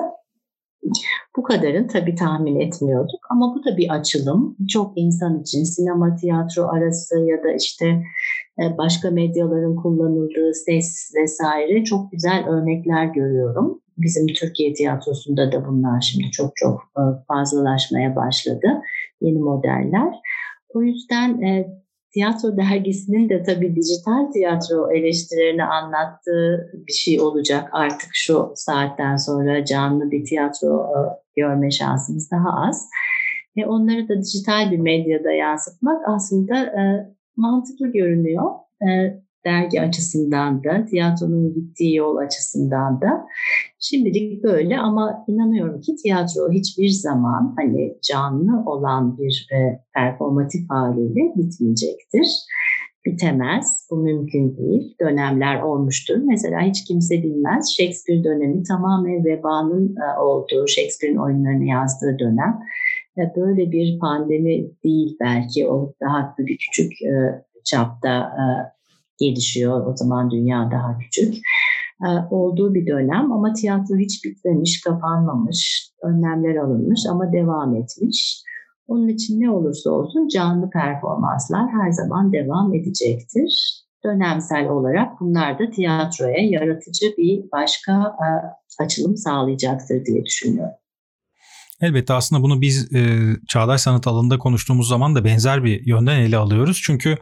Bu 1.36 1.42
kadarın 1.42 1.86
tabii 1.86 2.14
tahmin 2.14 2.60
etmiyorduk 2.60 3.20
ama 3.30 3.54
bu 3.54 3.64
da 3.64 3.76
bir 3.76 3.88
açılım. 3.90 4.56
Çok 4.68 4.92
insan 4.96 5.40
için 5.40 5.64
sinema, 5.64 6.16
tiyatro 6.16 6.68
arası 6.68 7.18
ya 7.18 7.44
da 7.44 7.52
işte 7.52 8.02
e, 8.62 8.78
başka 8.78 9.10
medyaların 9.10 9.76
kullanıldığı 9.76 10.54
ses 10.54 11.12
vesaire 11.16 11.84
çok 11.84 12.12
güzel 12.12 12.44
örnekler 12.48 13.04
görüyorum. 13.04 13.80
Bizim 13.98 14.26
Türkiye 14.26 14.72
tiyatrosunda 14.72 15.52
da 15.52 15.66
bunlar 15.66 16.00
şimdi 16.00 16.30
çok 16.30 16.52
çok 16.54 16.80
e, 16.98 17.02
fazlalaşmaya 17.28 18.16
başladı. 18.16 18.82
Yeni 19.20 19.38
modeller. 19.38 20.14
O 20.74 20.82
yüzden 20.82 21.42
e, 21.42 21.66
Tiyatro 22.14 22.56
dergisinin 22.56 23.28
de 23.28 23.42
tabii 23.42 23.76
dijital 23.76 24.32
tiyatro 24.32 24.92
eleştirilerini 24.92 25.64
anlattığı 25.64 26.70
bir 26.86 26.92
şey 26.92 27.20
olacak 27.20 27.68
artık 27.72 28.08
şu 28.12 28.52
saatten 28.54 29.16
sonra 29.16 29.64
canlı 29.64 30.10
bir 30.10 30.24
tiyatro 30.24 30.76
e, 30.76 30.98
görme 31.36 31.70
şansımız 31.70 32.30
daha 32.30 32.68
az. 32.68 32.88
Ve 33.56 33.66
onları 33.66 34.08
da 34.08 34.20
dijital 34.22 34.70
bir 34.70 34.78
medyada 34.78 35.32
yansıtmak 35.32 36.08
aslında 36.08 36.56
e, 36.58 36.82
mantıklı 37.36 37.92
görünüyor. 37.92 38.50
E, 38.82 38.88
dergi 39.46 39.80
açısından 39.80 40.64
da, 40.64 40.84
tiyatronun 40.84 41.54
gittiği 41.54 41.96
yol 41.96 42.16
açısından 42.16 43.00
da. 43.00 43.26
Şimdilik 43.78 44.44
böyle 44.44 44.78
ama 44.78 45.24
inanıyorum 45.28 45.80
ki 45.80 45.96
tiyatro 45.96 46.52
hiçbir 46.52 46.88
zaman 46.88 47.54
hani 47.56 47.98
canlı 48.02 48.70
olan 48.70 49.18
bir 49.18 49.48
e, 49.52 49.80
performatif 49.94 50.70
haliyle 50.70 51.20
bitmeyecektir. 51.36 52.26
Bitemez, 53.06 53.86
bu 53.90 53.96
mümkün 53.96 54.56
değil. 54.56 54.96
Dönemler 55.00 55.62
olmuştur. 55.62 56.16
Mesela 56.24 56.60
hiç 56.60 56.84
kimse 56.84 57.22
bilmez. 57.22 57.74
Shakespeare 57.76 58.24
dönemi 58.24 58.62
tamamen 58.62 59.24
vebanın 59.24 59.96
e, 59.96 60.18
olduğu, 60.20 60.66
Shakespeare'in 60.66 61.18
oyunlarını 61.18 61.64
yazdığı 61.64 62.18
dönem. 62.18 62.60
E, 63.18 63.32
böyle 63.36 63.72
bir 63.72 63.98
pandemi 63.98 64.70
değil 64.84 65.16
belki, 65.20 65.68
o 65.68 65.92
daha 66.00 66.34
bir 66.38 66.58
küçük 66.58 67.02
e, 67.02 67.42
çapta 67.64 68.18
e, 68.18 68.44
gelişiyor. 69.18 69.86
O 69.86 69.96
zaman 69.96 70.30
dünya 70.30 70.70
daha 70.72 70.98
küçük 70.98 71.34
e, 72.02 72.08
olduğu 72.30 72.74
bir 72.74 72.86
dönem 72.86 73.32
ama 73.32 73.52
tiyatro 73.52 73.96
hiç 73.96 74.24
bitmemiş, 74.24 74.80
kapanmamış, 74.80 75.90
önlemler 76.02 76.56
alınmış 76.56 77.00
ama 77.10 77.32
devam 77.32 77.76
etmiş. 77.76 78.42
Onun 78.86 79.08
için 79.08 79.40
ne 79.40 79.50
olursa 79.50 79.90
olsun 79.90 80.28
canlı 80.28 80.70
performanslar 80.70 81.68
her 81.68 81.90
zaman 81.90 82.32
devam 82.32 82.74
edecektir. 82.74 83.80
Dönemsel 84.04 84.68
olarak 84.68 85.20
bunlar 85.20 85.58
da 85.58 85.70
tiyatroya 85.70 86.48
yaratıcı 86.50 87.06
bir 87.18 87.44
başka 87.52 87.92
e, 87.92 88.26
açılım 88.82 89.16
sağlayacaktır 89.16 90.04
diye 90.04 90.24
düşünüyorum. 90.24 90.74
Elbette 91.80 92.12
aslında 92.12 92.42
bunu 92.42 92.60
biz 92.60 92.94
e, 92.94 93.18
çağdaş 93.48 93.80
sanat 93.80 94.06
alanında 94.06 94.38
konuştuğumuz 94.38 94.88
zaman 94.88 95.14
da 95.14 95.24
benzer 95.24 95.64
bir 95.64 95.86
yönden 95.86 96.20
ele 96.20 96.36
alıyoruz. 96.36 96.80
Çünkü 96.84 97.16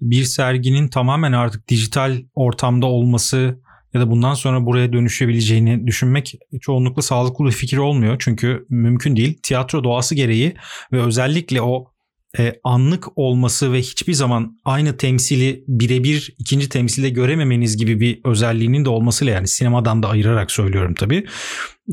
bir 0.00 0.24
serginin 0.24 0.88
tamamen 0.88 1.32
artık 1.32 1.68
dijital 1.68 2.18
ortamda 2.34 2.86
olması 2.86 3.60
ya 3.94 4.00
da 4.00 4.10
bundan 4.10 4.34
sonra 4.34 4.66
buraya 4.66 4.92
dönüşebileceğini 4.92 5.86
düşünmek 5.86 6.34
çoğunlukla 6.60 7.02
sağlıklı 7.02 7.44
bir 7.44 7.50
fikir 7.50 7.76
olmuyor. 7.76 8.16
Çünkü 8.18 8.66
mümkün 8.68 9.16
değil. 9.16 9.38
Tiyatro 9.42 9.84
doğası 9.84 10.14
gereği 10.14 10.54
ve 10.92 11.02
özellikle 11.02 11.62
o 11.62 11.92
e, 12.38 12.54
anlık 12.64 13.18
olması 13.18 13.72
ve 13.72 13.78
hiçbir 13.78 14.12
zaman 14.12 14.58
aynı 14.64 14.96
temsili 14.96 15.64
birebir 15.68 16.34
ikinci 16.38 16.68
temsilde 16.68 17.10
görememeniz 17.10 17.76
gibi 17.76 18.00
bir 18.00 18.20
özelliğinin 18.24 18.84
de 18.84 18.88
olmasıyla 18.88 19.34
yani 19.34 19.48
sinemadan 19.48 20.02
da 20.02 20.08
ayırarak 20.08 20.50
söylüyorum 20.50 20.94
tabii. 20.94 21.26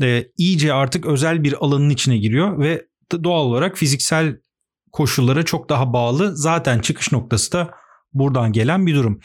E, 0.02 0.26
iyice 0.38 0.72
artık 0.72 1.06
özel 1.06 1.44
bir 1.44 1.64
alanın 1.64 1.90
içine 1.90 2.18
giriyor 2.18 2.58
ve 2.58 2.86
doğal 3.24 3.44
olarak 3.44 3.78
fiziksel 3.78 4.36
koşullara 4.92 5.42
çok 5.42 5.68
daha 5.68 5.92
bağlı. 5.92 6.36
Zaten 6.36 6.78
çıkış 6.78 7.12
noktası 7.12 7.52
da 7.52 7.70
buradan 8.14 8.52
gelen 8.52 8.86
bir 8.86 8.94
durum. 8.94 9.20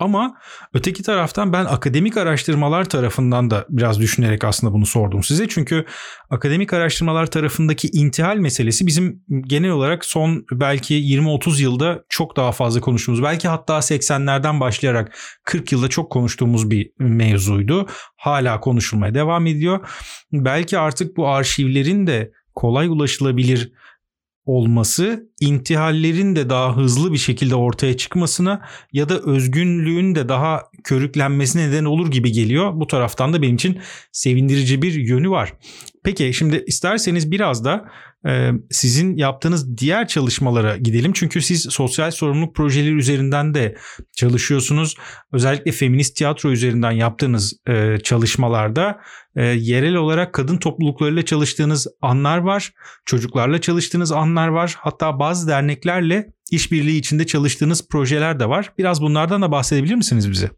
Ama 0.00 0.34
öteki 0.74 1.02
taraftan 1.02 1.52
ben 1.52 1.64
akademik 1.64 2.16
araştırmalar 2.16 2.84
tarafından 2.84 3.50
da 3.50 3.66
biraz 3.68 4.00
düşünerek 4.00 4.44
aslında 4.44 4.72
bunu 4.72 4.86
sordum 4.86 5.22
size. 5.22 5.48
Çünkü 5.48 5.84
akademik 6.30 6.72
araştırmalar 6.72 7.26
tarafındaki 7.26 7.88
intihal 7.92 8.36
meselesi 8.36 8.86
bizim 8.86 9.22
genel 9.46 9.70
olarak 9.70 10.04
son 10.04 10.44
belki 10.52 10.94
20-30 10.94 11.62
yılda 11.62 12.04
çok 12.08 12.36
daha 12.36 12.52
fazla 12.52 12.80
konuştuğumuz, 12.80 13.22
belki 13.22 13.48
hatta 13.48 13.78
80'lerden 13.78 14.60
başlayarak 14.60 15.16
40 15.44 15.72
yılda 15.72 15.88
çok 15.88 16.12
konuştuğumuz 16.12 16.70
bir 16.70 16.90
mevzuydu. 16.98 17.86
Hala 18.16 18.60
konuşulmaya 18.60 19.14
devam 19.14 19.46
ediyor. 19.46 19.88
Belki 20.32 20.78
artık 20.78 21.16
bu 21.16 21.28
arşivlerin 21.28 22.06
de 22.06 22.32
kolay 22.54 22.86
ulaşılabilir 22.86 23.72
olması 24.46 25.28
intihallerin 25.40 26.36
de 26.36 26.50
daha 26.50 26.76
hızlı 26.76 27.12
bir 27.12 27.18
şekilde 27.18 27.54
ortaya 27.54 27.96
çıkmasına 27.96 28.62
ya 28.92 29.08
da 29.08 29.20
özgünlüğün 29.20 30.14
de 30.14 30.28
daha 30.28 30.62
körüklenmesine 30.84 31.68
neden 31.68 31.84
olur 31.84 32.10
gibi 32.10 32.32
geliyor. 32.32 32.72
Bu 32.74 32.86
taraftan 32.86 33.32
da 33.32 33.42
benim 33.42 33.54
için 33.54 33.78
sevindirici 34.12 34.82
bir 34.82 34.94
yönü 34.94 35.30
var. 35.30 35.52
Peki 36.04 36.34
şimdi 36.34 36.64
isterseniz 36.66 37.30
biraz 37.30 37.64
da 37.64 37.88
sizin 38.70 39.16
yaptığınız 39.16 39.78
diğer 39.78 40.08
çalışmalara 40.08 40.76
gidelim. 40.76 41.12
Çünkü 41.12 41.42
siz 41.42 41.66
sosyal 41.70 42.10
sorumluluk 42.10 42.54
projeleri 42.54 42.94
üzerinden 42.94 43.54
de 43.54 43.76
çalışıyorsunuz. 44.16 44.96
Özellikle 45.32 45.72
feminist 45.72 46.16
tiyatro 46.16 46.50
üzerinden 46.50 46.90
yaptığınız 46.90 47.54
çalışmalarda 48.02 49.00
yerel 49.54 49.94
olarak 49.94 50.34
kadın 50.34 50.56
topluluklarıyla 50.56 51.24
çalıştığınız 51.24 51.86
anlar 52.02 52.38
var. 52.38 52.72
Çocuklarla 53.04 53.60
çalıştığınız 53.60 54.12
anlar 54.12 54.48
var. 54.48 54.76
Hatta 54.78 55.18
bazı 55.18 55.48
derneklerle 55.48 56.26
işbirliği 56.50 56.98
içinde 56.98 57.26
çalıştığınız 57.26 57.88
projeler 57.88 58.40
de 58.40 58.48
var. 58.48 58.72
Biraz 58.78 59.02
bunlardan 59.02 59.42
da 59.42 59.52
bahsedebilir 59.52 59.94
misiniz 59.94 60.30
bize? 60.30 60.50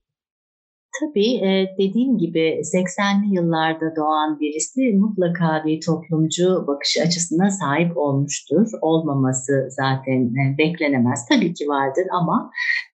Tabii 1.01 1.35
e, 1.37 1.75
dediğim 1.79 2.19
gibi 2.19 2.61
80'li 2.75 3.35
yıllarda 3.35 3.97
doğan 3.97 4.41
birisi 4.41 4.81
mutlaka 4.93 5.65
bir 5.67 5.81
toplumcu 5.87 6.65
bakış 6.67 6.97
açısına 7.07 7.51
sahip 7.51 7.97
olmuştur. 7.97 8.67
Olmaması 8.83 9.69
zaten 9.71 10.21
e, 10.21 10.59
beklenemez. 10.59 11.27
Tabii 11.29 11.55
ki 11.55 11.69
vardır 11.69 12.05
ama 12.13 12.51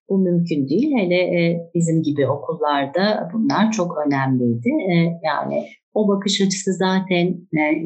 bu 0.09 0.17
mümkün 0.17 0.69
değil. 0.69 0.91
Hele 0.97 1.15
e, 1.15 1.71
bizim 1.75 2.03
gibi 2.03 2.27
okullarda 2.27 3.29
bunlar 3.33 3.71
çok 3.71 3.97
önemliydi. 4.07 4.69
Yani 5.23 5.65
o 5.93 6.07
bakış 6.07 6.41
açısı 6.41 6.73
zaten 6.73 7.35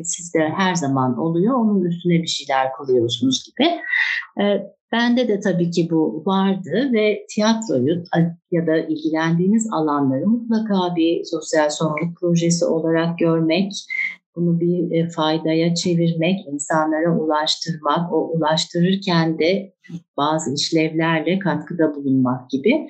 sizde 0.04 0.39
her 0.39 0.75
zaman 0.75 1.17
oluyor. 1.17 1.56
Onun 1.56 1.86
üstüne 1.86 2.21
bir 2.21 2.28
şeyler 2.28 2.71
kuruyorsunuz 2.71 3.43
gibi. 3.45 3.69
Bende 4.95 5.27
de 5.27 5.39
tabii 5.39 5.71
ki 5.71 5.88
bu 5.91 6.23
vardı 6.25 6.89
ve 6.93 7.25
tiyatroyu 7.29 8.03
ya 8.51 8.67
da 8.67 8.77
ilgilendiğiniz 8.77 9.67
alanları 9.73 10.27
mutlaka 10.27 10.95
bir 10.95 11.23
sosyal 11.23 11.69
sorumluluk 11.69 12.19
projesi 12.19 12.65
olarak 12.65 13.19
görmek, 13.19 13.71
bunu 14.36 14.60
bir 14.60 14.91
e, 14.91 15.10
faydaya 15.10 15.75
çevirmek, 15.75 16.47
insanlara 16.47 17.17
ulaştırmak, 17.19 18.13
o 18.13 18.31
ulaştırırken 18.34 19.39
de 19.39 19.73
bazı 20.17 20.53
işlevlerle 20.53 21.39
katkıda 21.39 21.95
bulunmak 21.95 22.49
gibi 22.49 22.88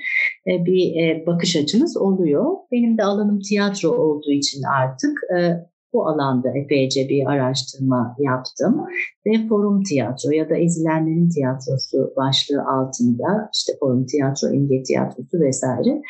e, 0.47 0.65
bir 0.65 0.95
e, 0.95 1.25
bakış 1.27 1.55
açınız 1.55 1.97
oluyor. 1.97 2.45
Benim 2.71 2.97
de 2.97 3.03
alanım 3.03 3.39
tiyatro 3.39 3.89
olduğu 3.89 4.31
için 4.31 4.63
artık 4.63 5.19
bu 5.95 6.08
alanda 6.08 6.49
epeyce 6.49 7.10
bir 7.10 7.25
araştırma 7.25 8.15
yaptım 8.19 8.86
ve 9.25 9.47
forum 9.47 9.84
tiyatro 9.84 10.31
ya 10.31 10.49
da 10.49 10.55
ezilenlerin 10.55 11.29
tiyatrosu 11.29 12.13
başlığı 12.17 12.62
altında 12.62 13.49
işte 13.53 13.73
forum 13.79 14.05
tiyatro, 14.05 14.47
imge 14.47 14.84
tiyatrosu 14.84 15.39
vesaire 15.39 16.01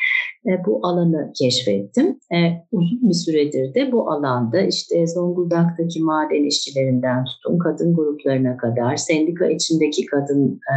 e, 0.46 0.50
bu 0.66 0.80
alanı 0.82 1.32
keşfettim. 1.38 2.18
E, 2.32 2.38
uzun 2.72 3.00
bir 3.02 3.14
süredir 3.14 3.74
de 3.74 3.92
bu 3.92 4.10
alanda 4.10 4.60
işte 4.60 5.06
Zonguldak'taki 5.06 6.02
maden 6.02 6.44
işçilerinden 6.44 7.24
tutun 7.24 7.58
kadın 7.58 7.94
gruplarına 7.94 8.56
kadar, 8.56 8.96
sendika 8.96 9.46
içindeki 9.46 10.06
kadın 10.06 10.60
e, 10.72 10.74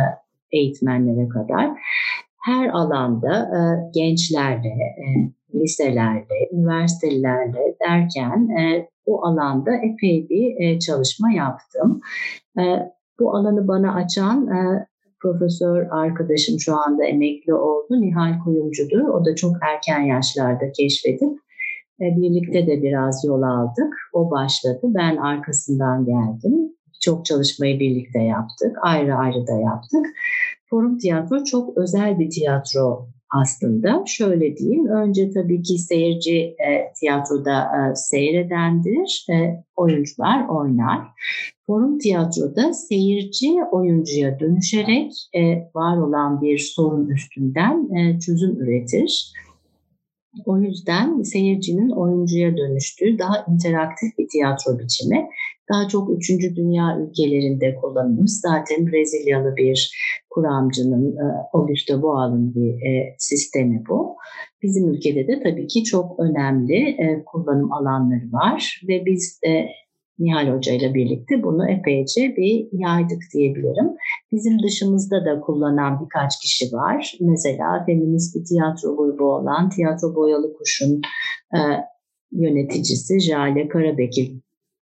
eğitmenlere 0.58 1.30
kadar 1.30 1.70
her 2.46 2.70
alanda 2.70 3.50
gençlerle, 3.94 4.68
e, 4.68 5.06
liselerle, 5.56 6.50
üniversitelerle 6.54 7.76
derken 7.88 8.50
bu 9.10 9.26
alanda 9.26 9.72
epey 9.76 10.30
bir 10.30 10.56
e, 10.60 10.80
çalışma 10.80 11.32
yaptım. 11.32 12.02
E, 12.60 12.64
bu 13.20 13.36
alanı 13.36 13.68
bana 13.68 13.94
açan 13.94 14.48
e, 14.48 14.88
profesör 15.22 15.88
arkadaşım 15.92 16.60
şu 16.60 16.76
anda 16.76 17.06
emekli 17.06 17.54
oldu. 17.54 18.02
Nihal 18.02 18.40
Kuyumcu'dur. 18.44 19.02
O 19.02 19.26
da 19.26 19.36
çok 19.36 19.56
erken 19.62 20.00
yaşlarda 20.00 20.72
keşfedip 20.72 21.40
e, 22.02 22.06
birlikte 22.18 22.68
de 22.68 22.84
biraz 22.84 23.26
yol 23.26 23.42
aldık. 23.42 23.94
O 24.14 24.32
başladı. 24.32 24.80
Ben 24.84 25.18
arkasından 25.18 26.06
geldim. 26.06 26.72
Çok 27.02 27.26
çalışmayı 27.26 27.80
birlikte 27.80 28.20
yaptık. 28.20 28.78
Ayrı 28.82 29.16
ayrı 29.16 29.48
da 29.48 29.60
yaptık. 29.60 30.06
Forum 30.70 30.98
tiyatro 30.98 31.44
çok 31.44 31.78
özel 31.78 32.20
bir 32.20 32.30
tiyatro 32.30 33.08
aslında. 33.32 34.04
Şöyle 34.06 34.58
diyeyim, 34.58 34.88
önce 34.88 35.32
tabii 35.32 35.62
ki 35.62 35.78
seyirci 35.78 36.38
e, 36.38 36.94
tiyatroda 37.00 37.62
e, 37.62 37.96
seyredendir, 37.96 39.26
e, 39.32 39.64
oyuncular 39.76 40.48
oynar. 40.48 41.08
Forum 41.68 41.98
tiyatroda 41.98 42.74
seyirci 42.74 43.56
oyuncuya 43.72 44.40
dönüşerek 44.40 45.12
e, 45.36 45.70
var 45.76 45.98
olan 45.98 46.42
bir 46.42 46.58
sorun 46.58 47.10
üstünden 47.10 47.96
e, 47.96 48.20
çözüm 48.20 48.62
üretir. 48.62 49.34
O 50.46 50.58
yüzden 50.58 51.22
seyircinin 51.22 51.90
oyuncuya 51.90 52.58
dönüştüğü 52.58 53.20
daha 53.20 53.46
interaktif 53.54 54.18
bir 54.18 54.28
tiyatro 54.28 54.80
biçimi 54.80 55.30
daha 55.72 55.88
çok 55.88 56.10
3. 56.18 56.30
dünya 56.56 56.98
ülkelerinde 57.00 57.76
kullanılmış. 57.76 58.32
Zaten 58.32 58.88
Brezilyalı 58.88 59.56
bir 59.56 59.92
kuramcının, 60.30 61.18
e, 61.18 61.26
Augusto 61.54 62.02
Boal'ın 62.02 62.56
bir 62.56 62.74
e, 62.74 63.16
sistemi 63.18 63.84
bu. 63.90 64.16
Bizim 64.64 64.90
ülkede 64.94 65.28
de 65.28 65.40
tabii 65.44 65.68
ki 65.68 65.84
çok 65.84 66.20
önemli 66.20 66.76
e, 66.76 67.24
kullanım 67.26 67.74
alanları 67.74 68.32
var 68.32 68.82
ve 68.88 69.06
biz 69.06 69.40
Nihal 70.20 70.48
Hoca 70.48 70.74
ile 70.74 70.94
birlikte 70.94 71.44
bunu 71.44 71.70
epeyce 71.70 72.36
bir 72.38 72.68
yaydık 72.72 73.22
diyebilirim. 73.34 73.90
Bizim 74.32 74.64
dışımızda 74.64 75.26
da 75.26 75.40
kullanan 75.40 76.02
birkaç 76.04 76.40
kişi 76.42 76.74
var. 76.74 77.18
Mesela 77.20 77.84
feminist 77.86 78.36
bir 78.36 78.46
tiyatro 78.46 78.98
grubu 78.98 79.36
olan 79.36 79.70
Tiyatro 79.70 80.16
Boyalı 80.16 80.54
Kuş'un 80.54 81.02
e, 81.56 81.60
yöneticisi 82.32 83.20
Jale 83.20 83.68
Karabekir 83.68 84.32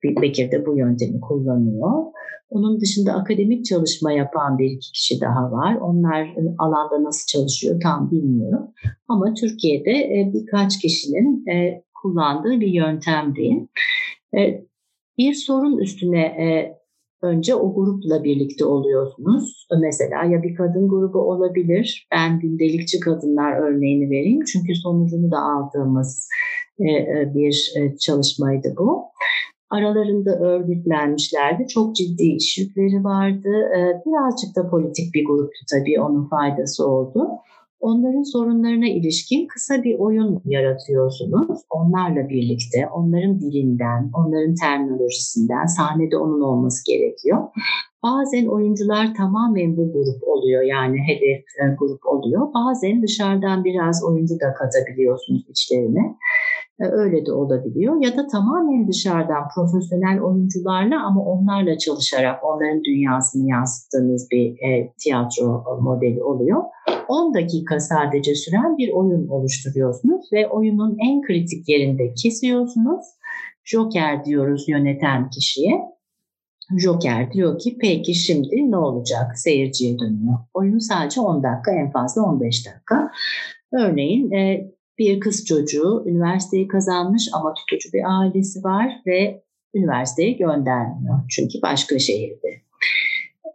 Bekir 0.03 0.51
de 0.51 0.65
bu 0.65 0.77
yöntemi 0.77 1.21
kullanıyor. 1.21 2.03
Onun 2.49 2.81
dışında 2.81 3.13
akademik 3.13 3.65
çalışma 3.65 4.11
yapan 4.11 4.57
bir 4.57 4.65
iki 4.65 4.91
kişi 4.91 5.21
daha 5.21 5.51
var. 5.51 5.75
Onlar 5.75 6.21
e, 6.21 6.55
alanda 6.57 7.03
nasıl 7.03 7.27
çalışıyor 7.27 7.79
tam 7.81 8.11
bilmiyorum. 8.11 8.67
Ama 9.07 9.33
Türkiye'de 9.33 9.91
e, 9.91 10.31
birkaç 10.33 10.79
kişinin 10.79 11.45
e, 11.47 11.83
kullandığı 12.01 12.59
bir 12.59 12.67
yöntem 12.67 13.35
diyeyim. 13.35 13.69
Bir 15.19 15.33
sorun 15.33 15.77
üstüne 15.77 16.35
önce 17.21 17.55
o 17.55 17.75
grupla 17.75 18.23
birlikte 18.23 18.65
oluyorsunuz. 18.65 19.67
Mesela 19.81 20.23
ya 20.23 20.43
bir 20.43 20.55
kadın 20.55 20.89
grubu 20.89 21.19
olabilir. 21.19 22.07
Ben 22.11 22.39
gündelikçi 22.39 22.99
kadınlar 22.99 23.57
örneğini 23.57 24.09
vereyim. 24.09 24.43
Çünkü 24.45 24.75
sonucunu 24.75 25.31
da 25.31 25.37
aldığımız 25.37 26.29
bir 27.35 27.73
çalışmaydı 27.99 28.73
bu. 28.77 29.03
Aralarında 29.69 30.39
örgütlenmişlerdi. 30.39 31.67
Çok 31.67 31.95
ciddi 31.95 32.23
iş 32.23 32.57
yükleri 32.57 33.03
vardı. 33.03 33.49
Birazcık 34.05 34.55
da 34.55 34.69
politik 34.69 35.13
bir 35.13 35.25
gruptu 35.25 35.59
tabii 35.71 36.01
onun 36.01 36.29
faydası 36.29 36.87
oldu. 36.87 37.29
Onların 37.79 38.23
sorunlarına 38.23 38.87
ilişkin 38.87 39.47
kısa 39.47 39.83
bir 39.83 39.99
oyun 39.99 40.41
yaratıyorsunuz. 40.45 41.59
Onlarla 41.69 42.29
birlikte, 42.29 42.87
onların 42.93 43.39
dilinden, 43.41 44.11
onların 44.13 44.55
terminolojisinden, 44.55 45.65
sahnede 45.65 46.17
onun 46.17 46.41
olması 46.41 46.91
gerekiyor. 46.91 47.39
Bazen 48.03 48.45
oyuncular 48.45 49.15
tamamen 49.17 49.77
bu 49.77 49.93
grup 49.93 50.27
oluyor 50.27 50.61
yani 50.61 50.97
hedef 51.07 51.39
e, 51.39 51.75
grup 51.79 52.05
oluyor. 52.05 52.47
Bazen 52.53 53.01
dışarıdan 53.03 53.63
biraz 53.63 54.03
oyuncu 54.03 54.39
da 54.39 54.53
katabiliyorsunuz 54.53 55.45
içlerine. 55.49 56.15
E, 56.79 56.85
öyle 56.85 57.25
de 57.25 57.31
olabiliyor. 57.31 58.03
Ya 58.03 58.17
da 58.17 58.27
tamamen 58.27 58.87
dışarıdan 58.87 59.43
profesyonel 59.55 60.21
oyuncularla 60.21 61.05
ama 61.05 61.25
onlarla 61.25 61.77
çalışarak 61.77 62.43
onların 62.43 62.83
dünyasını 62.83 63.49
yansıttığınız 63.49 64.27
bir 64.31 64.69
e, 64.69 64.93
tiyatro 65.03 65.79
modeli 65.81 66.23
oluyor. 66.23 66.63
10 67.07 67.33
dakika 67.33 67.79
sadece 67.79 68.35
süren 68.35 68.77
bir 68.77 68.93
oyun 68.93 69.27
oluşturuyorsunuz 69.27 70.25
ve 70.33 70.47
oyunun 70.47 70.97
en 70.99 71.21
kritik 71.21 71.69
yerinde 71.69 72.13
kesiyorsunuz. 72.13 73.05
Joker 73.63 74.25
diyoruz 74.25 74.69
yöneten 74.69 75.29
kişiye. 75.29 75.81
Joker 76.77 77.33
diyor 77.33 77.59
ki 77.59 77.77
peki 77.81 78.15
şimdi 78.15 78.71
ne 78.71 78.77
olacak? 78.77 79.39
Seyirciye 79.39 79.99
dönüyor. 79.99 80.37
Oyun 80.53 80.79
sadece 80.79 81.21
10 81.21 81.43
dakika 81.43 81.71
en 81.71 81.91
fazla 81.91 82.21
15 82.21 82.67
dakika. 82.67 83.11
Örneğin 83.73 84.31
e, 84.31 84.71
bir 84.99 85.19
kız 85.19 85.45
çocuğu 85.45 86.03
üniversiteyi 86.05 86.67
kazanmış 86.67 87.29
ama 87.33 87.53
tutucu 87.53 87.93
bir 87.93 88.19
ailesi 88.19 88.63
var 88.63 89.01
ve 89.07 89.43
üniversiteye 89.73 90.31
göndermiyor. 90.31 91.19
Çünkü 91.29 91.61
başka 91.61 91.99
şehirde. 91.99 92.61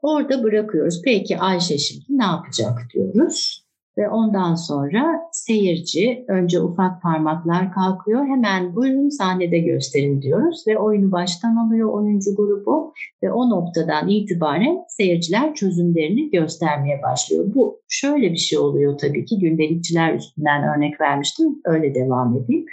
Orada 0.02 0.42
bırakıyoruz. 0.42 1.02
Peki 1.04 1.38
Ayşe 1.38 1.78
şimdi 1.78 2.04
ne 2.08 2.24
yapacak 2.24 2.88
diyoruz. 2.94 3.63
Ve 3.98 4.08
ondan 4.08 4.54
sonra 4.54 5.20
seyirci 5.32 6.24
önce 6.28 6.60
ufak 6.60 7.02
parmaklar 7.02 7.72
kalkıyor. 7.72 8.26
Hemen 8.26 8.76
buyurun 8.76 9.08
sahnede 9.08 9.58
gösterin 9.58 10.22
diyoruz 10.22 10.64
ve 10.68 10.78
oyunu 10.78 11.12
baştan 11.12 11.56
alıyor 11.56 11.92
oyuncu 11.92 12.36
grubu 12.36 12.92
ve 13.22 13.32
o 13.32 13.50
noktadan 13.50 14.08
itibaren 14.08 14.78
seyirciler 14.88 15.54
çözümlerini 15.54 16.30
göstermeye 16.30 17.02
başlıyor. 17.02 17.44
Bu 17.54 17.80
şöyle 17.88 18.32
bir 18.32 18.36
şey 18.36 18.58
oluyor 18.58 18.98
tabii 18.98 19.24
ki 19.24 19.38
gündelikçiler 19.38 20.14
üstünden 20.14 20.76
örnek 20.76 21.00
vermiştim. 21.00 21.60
Öyle 21.64 21.94
devam 21.94 22.36
edeyim. 22.36 22.66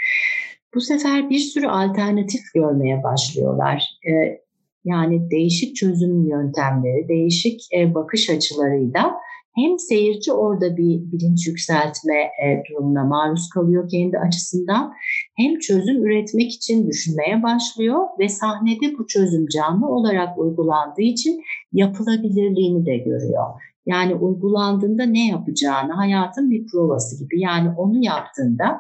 Bu 0.76 0.82
sefer 0.82 1.30
bir 1.30 1.40
sürü 1.40 1.68
alternatif 1.68 2.42
görmeye 2.54 3.04
başlıyorlar. 3.04 3.90
Ee, 4.08 4.42
yani 4.86 5.32
değişik 5.32 5.76
çözüm 5.76 6.28
yöntemleri, 6.30 7.08
değişik 7.08 7.62
e, 7.78 7.96
bakış 7.96 8.30
açılarıyla 8.30 9.14
hem 9.56 9.80
seyirci 9.80 10.34
orada 10.34 10.78
bir 10.78 11.12
bilinç 11.12 11.48
yükseltme 11.48 12.16
e, 12.16 12.64
durumuna 12.70 13.04
maruz 13.04 13.50
kalıyor 13.50 13.90
kendi 13.90 14.18
açısından 14.18 14.94
hem 15.38 15.60
çözüm 15.60 16.06
üretmek 16.06 16.52
için 16.52 16.88
düşünmeye 16.88 17.44
başlıyor 17.44 18.00
ve 18.20 18.30
sahnede 18.30 18.98
bu 18.98 19.08
çözüm 19.08 19.48
canlı 19.48 19.88
olarak 19.88 20.38
uygulandığı 20.38 21.02
için 21.02 21.42
yapılabilirliğini 21.74 22.86
de 22.86 22.98
görüyor. 22.98 23.46
Yani 23.86 24.16
uygulandığında 24.16 25.04
ne 25.04 25.28
yapacağını 25.28 25.94
hayatın 25.94 26.52
bir 26.52 26.68
provası 26.68 27.24
gibi 27.24 27.42
yani 27.42 27.70
onu 27.78 28.06
yaptığında 28.06 28.80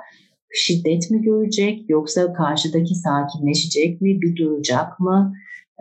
şiddet 0.53 1.11
mi 1.11 1.21
görecek 1.21 1.89
yoksa 1.89 2.33
karşıdaki 2.33 2.95
sakinleşecek 2.95 4.01
mi 4.01 4.21
bir 4.21 4.35
duracak 4.35 4.99
mı 4.99 5.33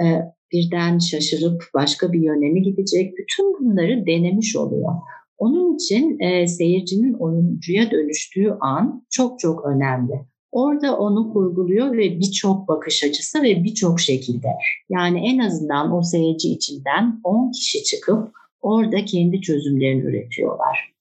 e, 0.03 0.05
birden 0.53 0.99
şaşırıp 0.99 1.63
başka 1.75 2.13
bir 2.13 2.21
yöne 2.21 2.49
mi 2.49 2.63
gidecek? 2.63 3.19
Bütün 3.19 3.59
bunları 3.61 4.07
denemiş 4.07 4.57
oluyor. 4.57 4.93
Onun 5.39 5.75
için 5.75 6.19
e, 6.19 6.47
seyircinin 6.47 7.13
oyuncuya 7.13 7.91
dönüştüğü 7.91 8.51
an 8.61 9.07
çok 9.11 9.39
çok 9.39 9.65
önemli. 9.65 10.13
Orada 10.53 10.99
onu 10.99 11.33
kurguluyor 11.33 11.93
ve 11.93 12.19
birçok 12.19 12.69
bakış 12.69 13.05
açısı 13.05 13.43
ve 13.43 13.65
birçok 13.65 14.01
şekilde. 14.01 14.49
Yani 14.91 15.29
en 15.29 15.39
azından 15.39 15.97
o 15.97 16.03
seyirci 16.03 16.49
içinden 16.49 17.21
10 17.25 17.53
kişi 17.53 17.85
çıkıp 17.85 18.33
orada 18.61 19.05
kendi 19.05 19.41
çözümlerini 19.41 20.03
üretiyorlar. 20.03 20.95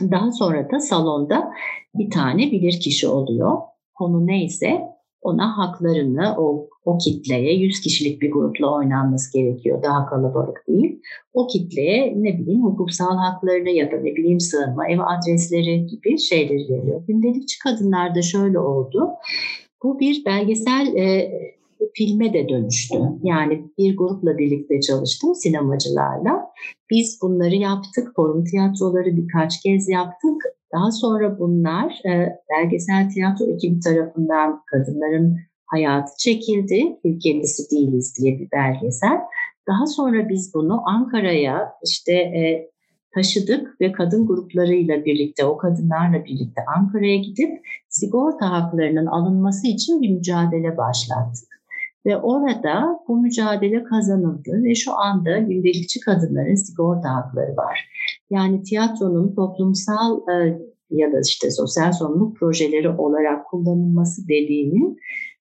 Daha 0.00 0.32
sonra 0.32 0.70
da 0.70 0.80
salonda 0.80 1.52
bir 1.94 2.10
tane 2.10 2.50
bilir 2.50 2.80
kişi 2.80 3.08
oluyor. 3.08 3.58
Konu 3.94 4.26
neyse 4.26 4.80
ona 5.22 5.58
haklarını 5.58 6.34
o, 6.38 6.68
o 6.84 6.98
kitleye 6.98 7.54
100 7.54 7.80
kişilik 7.80 8.22
bir 8.22 8.30
grupla 8.30 8.74
oynanması 8.74 9.32
gerekiyor. 9.38 9.82
Daha 9.82 10.06
kalabalık 10.06 10.64
değil. 10.68 11.00
O 11.34 11.46
kitleye 11.46 12.14
ne 12.16 12.38
bileyim 12.38 12.62
hukuksal 12.62 13.16
haklarını 13.16 13.70
ya 13.70 13.92
da 13.92 13.96
ne 13.96 14.16
bileyim 14.16 14.40
sığınma, 14.40 14.88
ev 14.88 14.98
adresleri 15.00 15.86
gibi 15.86 16.18
şeyleri 16.18 16.68
veriyor. 16.68 17.02
Gündelikçi 17.08 17.58
kadınlarda 17.58 18.22
şöyle 18.22 18.58
oldu. 18.58 19.08
Bu 19.82 20.00
bir 20.00 20.24
belgesel 20.24 20.96
e, 20.96 21.32
filme 21.94 22.32
de 22.32 22.48
dönüştü. 22.48 22.98
Yani 23.22 23.64
bir 23.78 23.96
grupla 23.96 24.38
birlikte 24.38 24.80
çalıştım 24.80 25.34
sinemacılarla. 25.34 26.50
Biz 26.90 27.18
bunları 27.22 27.54
yaptık. 27.54 28.12
Forum 28.16 28.44
tiyatroları 28.44 29.16
birkaç 29.16 29.60
kez 29.60 29.88
yaptık. 29.88 30.42
Daha 30.72 30.92
sonra 30.92 31.38
bunlar 31.38 32.00
e, 32.06 32.38
belgesel 32.50 33.10
tiyatro 33.10 33.44
ekibi 33.44 33.80
tarafından 33.80 34.62
kadınların 34.66 35.38
hayatı 35.66 36.12
çekildi. 36.18 36.96
Ülkemisi 37.04 37.70
değiliz 37.70 38.14
diye 38.20 38.38
bir 38.38 38.48
belgesel. 38.52 39.18
Daha 39.68 39.86
sonra 39.86 40.28
biz 40.28 40.54
bunu 40.54 40.88
Ankara'ya 40.88 41.72
işte 41.84 42.12
e, 42.12 42.70
taşıdık 43.14 43.80
ve 43.80 43.92
kadın 43.92 44.26
gruplarıyla 44.26 45.04
birlikte, 45.04 45.44
o 45.44 45.56
kadınlarla 45.56 46.24
birlikte 46.24 46.62
Ankara'ya 46.76 47.16
gidip 47.16 47.66
sigorta 47.88 48.50
haklarının 48.50 49.06
alınması 49.06 49.66
için 49.66 50.02
bir 50.02 50.10
mücadele 50.10 50.76
başlattık. 50.76 51.51
Ve 52.06 52.16
orada 52.16 52.98
bu 53.08 53.16
mücadele 53.16 53.84
kazanıldı 53.84 54.62
ve 54.64 54.74
şu 54.74 54.98
anda 54.98 55.38
gündelikçi 55.38 56.00
kadınların 56.00 56.54
sigorta 56.54 57.08
hakları 57.14 57.56
var. 57.56 57.88
Yani 58.30 58.62
tiyatronun 58.62 59.34
toplumsal 59.34 60.20
e, 60.28 60.58
ya 60.90 61.12
da 61.12 61.20
işte 61.28 61.50
sosyal 61.50 61.92
sorumluluk 61.92 62.36
projeleri 62.36 62.88
olarak 62.88 63.46
kullanılması 63.46 64.28
dediğinin 64.28 64.96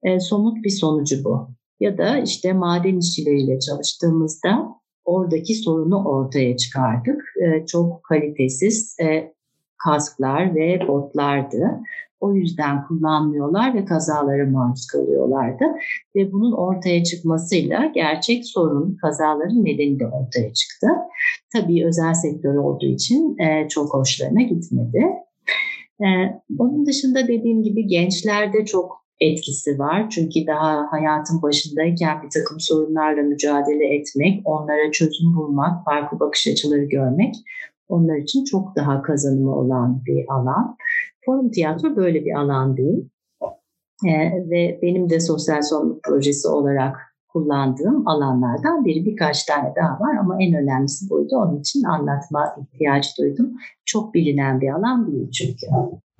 e, 0.02 0.20
somut 0.20 0.64
bir 0.64 0.70
sonucu 0.70 1.24
bu. 1.24 1.48
Ya 1.80 1.98
da 1.98 2.18
işte 2.18 2.52
maden 2.52 2.98
işçileriyle 2.98 3.60
çalıştığımızda 3.60 4.68
oradaki 5.04 5.54
sorunu 5.54 6.04
ortaya 6.04 6.56
çıkardık. 6.56 7.22
E, 7.42 7.66
çok 7.66 8.04
kalitesiz 8.04 8.96
kasklar 9.84 10.54
ve 10.54 10.88
botlardı. 10.88 11.80
O 12.20 12.34
yüzden 12.34 12.86
kullanmıyorlar 12.86 13.74
ve 13.74 13.84
kazalara 13.84 14.50
maruz 14.50 14.86
kalıyorlardı. 14.86 15.64
Ve 16.16 16.32
bunun 16.32 16.52
ortaya 16.52 17.04
çıkmasıyla 17.04 17.86
gerçek 17.94 18.46
sorun, 18.46 18.96
kazaların 19.02 19.64
nedeni 19.64 20.00
de 20.00 20.06
ortaya 20.06 20.52
çıktı. 20.52 20.86
Tabii 21.52 21.86
özel 21.86 22.14
sektör 22.14 22.54
olduğu 22.54 22.86
için 22.86 23.38
e, 23.38 23.68
çok 23.68 23.94
hoşlarına 23.94 24.42
gitmedi. 24.42 25.04
E, 26.00 26.06
onun 26.58 26.86
dışında 26.86 27.28
dediğim 27.28 27.62
gibi 27.62 27.86
gençlerde 27.86 28.64
çok 28.64 29.06
etkisi 29.20 29.78
var. 29.78 30.10
Çünkü 30.10 30.46
daha 30.46 30.86
hayatın 30.90 31.42
başındayken 31.42 32.22
bir 32.22 32.30
takım 32.30 32.60
sorunlarla 32.60 33.22
mücadele 33.22 33.94
etmek, 33.94 34.40
onlara 34.44 34.90
çözüm 34.92 35.36
bulmak, 35.36 35.84
farklı 35.84 36.20
bakış 36.20 36.46
açıları 36.48 36.84
görmek 36.84 37.34
onlar 37.88 38.16
için 38.16 38.44
çok 38.44 38.76
daha 38.76 39.02
kazanımı 39.02 39.54
olan 39.56 40.02
bir 40.06 40.24
alan. 40.28 40.76
Forum 41.26 41.50
tiyatro 41.50 41.96
böyle 41.96 42.24
bir 42.24 42.38
alan 42.38 42.76
değil. 42.76 43.08
Ee, 44.06 44.50
ve 44.50 44.78
benim 44.82 45.10
de 45.10 45.20
sosyal 45.20 45.62
sorumluluk 45.62 46.04
projesi 46.04 46.48
olarak 46.48 46.96
kullandığım 47.28 48.08
alanlardan 48.08 48.84
biri. 48.84 49.04
Birkaç 49.04 49.44
tane 49.44 49.72
daha 49.76 50.00
var 50.00 50.16
ama 50.20 50.42
en 50.42 50.54
önemlisi 50.54 51.10
buydu. 51.10 51.36
Onun 51.36 51.60
için 51.60 51.82
anlatma 51.82 52.56
ihtiyacı 52.62 53.08
duydum. 53.18 53.52
Çok 53.84 54.14
bilinen 54.14 54.60
bir 54.60 54.68
alan 54.68 55.12
değil 55.12 55.30
çünkü. 55.30 55.66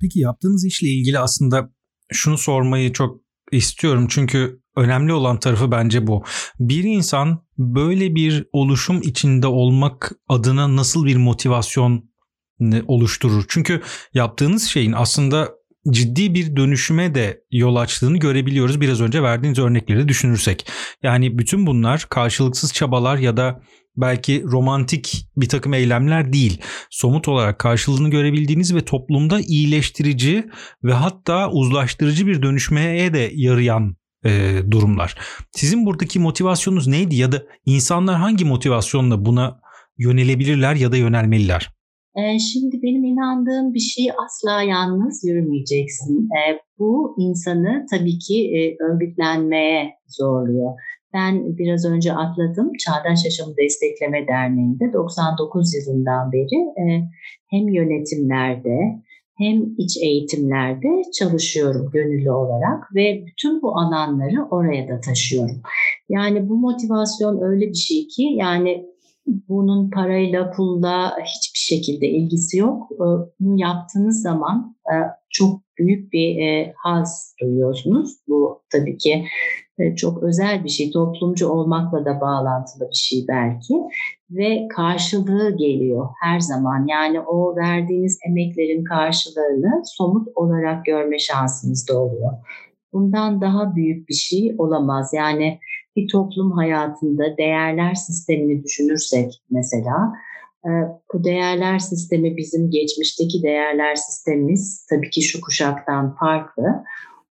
Peki 0.01 0.19
yaptığınız 0.19 0.65
işle 0.65 0.87
ilgili 0.87 1.19
aslında 1.19 1.69
şunu 2.11 2.37
sormayı 2.37 2.93
çok 2.93 3.26
istiyorum 3.51 4.07
çünkü 4.09 4.61
önemli 4.75 5.13
olan 5.13 5.39
tarafı 5.39 5.71
bence 5.71 6.07
bu. 6.07 6.23
Bir 6.59 6.83
insan 6.83 7.45
böyle 7.57 8.15
bir 8.15 8.45
oluşum 8.53 9.01
içinde 9.01 9.47
olmak 9.47 10.11
adına 10.27 10.75
nasıl 10.75 11.05
bir 11.05 11.15
motivasyon 11.15 12.09
oluşturur? 12.87 13.45
Çünkü 13.47 13.81
yaptığınız 14.13 14.63
şeyin 14.63 14.91
aslında 14.91 15.49
ciddi 15.89 16.33
bir 16.33 16.55
dönüşüme 16.55 17.15
de 17.15 17.41
yol 17.51 17.75
açtığını 17.75 18.17
görebiliyoruz 18.17 18.81
biraz 18.81 19.01
önce 19.01 19.23
verdiğiniz 19.23 19.59
örnekleri 19.59 20.07
düşünürsek. 20.07 20.67
Yani 21.03 21.37
bütün 21.37 21.67
bunlar 21.67 22.05
karşılıksız 22.09 22.73
çabalar 22.73 23.17
ya 23.17 23.37
da 23.37 23.61
belki 23.97 24.43
romantik 24.43 25.27
bir 25.37 25.49
takım 25.49 25.73
eylemler 25.73 26.33
değil. 26.33 26.61
Somut 26.89 27.27
olarak 27.27 27.59
karşılığını 27.59 28.09
görebildiğiniz 28.09 28.75
ve 28.75 28.85
toplumda 28.85 29.39
iyileştirici 29.39 30.45
ve 30.83 30.93
hatta 30.93 31.51
uzlaştırıcı 31.51 32.27
bir 32.27 32.41
dönüşmeye 32.41 33.13
de 33.13 33.31
yarayan 33.33 33.95
e, 34.25 34.59
durumlar. 34.71 35.17
Sizin 35.51 35.85
buradaki 35.85 36.19
motivasyonunuz 36.19 36.87
neydi 36.87 37.15
ya 37.15 37.31
da 37.31 37.43
insanlar 37.65 38.15
hangi 38.15 38.45
motivasyonla 38.45 39.25
buna 39.25 39.59
yönelebilirler 39.97 40.75
ya 40.75 40.91
da 40.91 40.97
yönelmeliler? 40.97 41.77
E, 42.15 42.39
şimdi 42.39 42.79
benim 42.83 43.03
inandığım 43.03 43.73
bir 43.73 43.79
şey 43.79 44.05
asla 44.25 44.61
yalnız 44.61 45.23
yürümeyeceksin. 45.23 46.29
E, 46.39 46.59
bu 46.79 47.15
insanı 47.19 47.85
tabii 47.91 48.19
ki 48.19 48.51
e, 48.57 48.83
örgütlenmeye 48.83 49.93
zorluyor. 50.07 50.73
Ben 51.17 51.57
biraz 51.57 51.85
önce 51.85 52.13
atladım. 52.13 52.71
Çağdaş 52.79 53.25
Yaşamı 53.25 53.57
Destekleme 53.57 54.27
Derneği'nde 54.27 54.93
99 54.93 55.73
yılından 55.73 56.31
beri 56.31 56.57
e, 56.81 57.03
hem 57.47 57.67
yönetimlerde 57.69 58.77
hem 59.37 59.63
iç 59.77 59.97
eğitimlerde 60.01 60.87
çalışıyorum 61.19 61.89
gönüllü 61.93 62.31
olarak 62.31 62.95
ve 62.95 63.25
bütün 63.27 63.61
bu 63.61 63.77
alanları 63.77 64.45
oraya 64.51 64.87
da 64.87 64.99
taşıyorum. 64.99 65.61
Yani 66.09 66.49
bu 66.49 66.57
motivasyon 66.57 67.41
öyle 67.41 67.67
bir 67.67 67.81
şey 67.87 68.07
ki 68.07 68.23
yani 68.23 68.85
bunun 69.25 69.89
parayla, 69.89 70.51
pulla 70.51 71.17
hiçbir 71.19 71.59
şekilde 71.59 72.07
ilgisi 72.07 72.57
yok. 72.57 72.91
E, 72.91 73.05
bunu 73.39 73.61
yaptığınız 73.61 74.21
zaman 74.21 74.75
e, 74.85 74.95
çok 75.29 75.66
büyük 75.79 76.13
bir 76.13 76.41
e, 76.41 76.73
haz 76.77 77.35
duyuyorsunuz. 77.41 78.17
Bu 78.27 78.61
tabii 78.71 78.97
ki 78.97 79.25
çok 79.95 80.23
özel 80.23 80.63
bir 80.63 80.69
şey, 80.69 80.91
toplumcu 80.91 81.49
olmakla 81.49 82.05
da 82.05 82.21
bağlantılı 82.21 82.89
bir 82.89 82.95
şey 82.95 83.25
belki 83.27 83.73
ve 84.31 84.67
karşılığı 84.67 85.57
geliyor 85.57 86.09
her 86.21 86.39
zaman. 86.39 86.87
Yani 86.87 87.19
o 87.19 87.55
verdiğiniz 87.55 88.19
emeklerin 88.27 88.83
karşılığını 88.83 89.81
somut 89.85 90.27
olarak 90.35 90.85
görme 90.85 91.19
şansınız 91.19 91.87
da 91.89 91.99
oluyor. 92.01 92.31
Bundan 92.93 93.41
daha 93.41 93.75
büyük 93.75 94.09
bir 94.09 94.13
şey 94.13 94.55
olamaz. 94.57 95.13
Yani 95.13 95.59
bir 95.95 96.07
toplum 96.07 96.51
hayatında 96.51 97.37
değerler 97.37 97.95
sistemini 97.95 98.63
düşünürsek 98.63 99.41
mesela 99.49 100.13
e, 100.13 100.26
bu 101.13 101.23
değerler 101.23 101.79
sistemi 101.79 102.37
bizim 102.37 102.69
geçmişteki 102.69 103.43
değerler 103.43 103.95
sistemimiz 103.95 104.85
tabii 104.89 105.09
ki 105.09 105.21
şu 105.21 105.41
kuşaktan 105.41 106.15
farklı. 106.15 106.83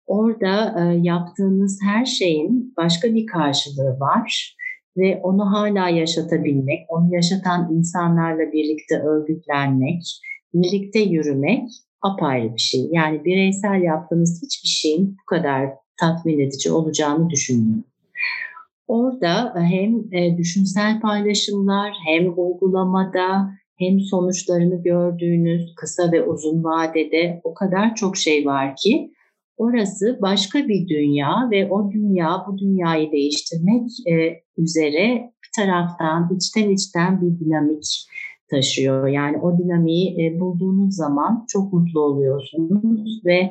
Orada 0.06 0.74
e, 0.80 0.96
yaptığınız 1.02 1.78
her 1.84 2.04
şeyin 2.04 2.74
başka 2.76 3.14
bir 3.14 3.26
karşılığı 3.26 4.00
var 4.00 4.56
ve 4.96 5.20
onu 5.22 5.52
hala 5.52 5.88
yaşatabilmek, 5.88 6.80
onu 6.88 7.14
yaşatan 7.14 7.72
insanlarla 7.72 8.52
birlikte 8.52 8.98
örgütlenmek, 8.98 10.02
birlikte 10.54 10.98
yürümek 10.98 11.68
apayrı 12.02 12.54
bir 12.54 12.60
şey. 12.60 12.88
Yani 12.90 13.24
bireysel 13.24 13.82
yaptığınız 13.82 14.42
hiçbir 14.42 14.68
şeyin 14.68 15.16
bu 15.22 15.24
kadar 15.26 15.70
tatmin 16.00 16.38
edici 16.38 16.70
olacağını 16.70 17.30
düşünmüyorum. 17.30 17.84
Orada 18.88 19.54
hem 19.56 20.14
e, 20.14 20.36
düşünsel 20.36 21.00
paylaşımlar 21.00 21.92
hem 22.06 22.38
uygulamada 22.38 23.50
hem 23.78 24.00
sonuçlarını 24.00 24.82
gördüğünüz 24.82 25.74
kısa 25.74 26.12
ve 26.12 26.22
uzun 26.22 26.64
vadede 26.64 27.40
o 27.44 27.54
kadar 27.54 27.94
çok 27.94 28.16
şey 28.16 28.46
var 28.46 28.76
ki 28.76 29.12
orası 29.56 30.18
başka 30.22 30.68
bir 30.68 30.88
dünya 30.88 31.48
ve 31.50 31.70
o 31.70 31.90
dünya 31.90 32.44
bu 32.48 32.58
dünyayı 32.58 33.12
değiştirmek 33.12 33.90
e, 34.08 34.42
üzere 34.58 35.32
bir 35.44 35.62
taraftan 35.62 36.30
içten 36.36 36.70
içten 36.70 37.20
bir 37.20 37.44
dinamik 37.44 38.06
taşıyor. 38.50 39.08
Yani 39.08 39.38
o 39.38 39.58
dinamiği 39.58 40.26
e, 40.26 40.40
bulduğunuz 40.40 40.96
zaman 40.96 41.44
çok 41.48 41.72
mutlu 41.72 42.00
oluyorsunuz 42.00 43.20
ve 43.24 43.50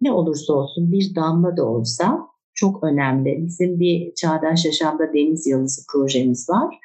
ne 0.00 0.12
olursa 0.12 0.52
olsun 0.52 0.92
bir 0.92 1.14
damla 1.14 1.56
da 1.56 1.64
olsa 1.64 2.31
çok 2.54 2.84
önemli. 2.84 3.46
Bizim 3.46 3.80
bir 3.80 4.14
Çağdaş 4.14 4.64
Yaşamda 4.64 5.12
Deniz 5.14 5.46
Yıldızı 5.46 5.82
projemiz 5.92 6.50
var. 6.50 6.78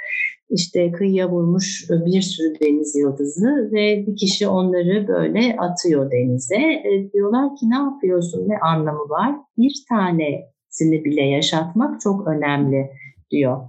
İşte 0.49 0.91
kıyıya 0.91 1.29
vurmuş 1.29 1.87
bir 1.89 2.21
sürü 2.21 2.59
deniz 2.59 2.95
yıldızı 2.95 3.69
ve 3.71 4.05
bir 4.07 4.15
kişi 4.15 4.47
onları 4.47 5.07
böyle 5.07 5.55
atıyor 5.57 6.11
denize. 6.11 6.55
E, 6.55 7.11
diyorlar 7.13 7.55
ki 7.55 7.69
ne 7.69 7.75
yapıyorsun, 7.75 8.49
ne 8.49 8.59
anlamı 8.59 9.09
var? 9.09 9.35
Bir 9.57 9.73
tanesini 9.89 11.05
bile 11.05 11.21
yaşatmak 11.21 12.01
çok 12.01 12.27
önemli 12.27 12.89
diyor. 13.31 13.61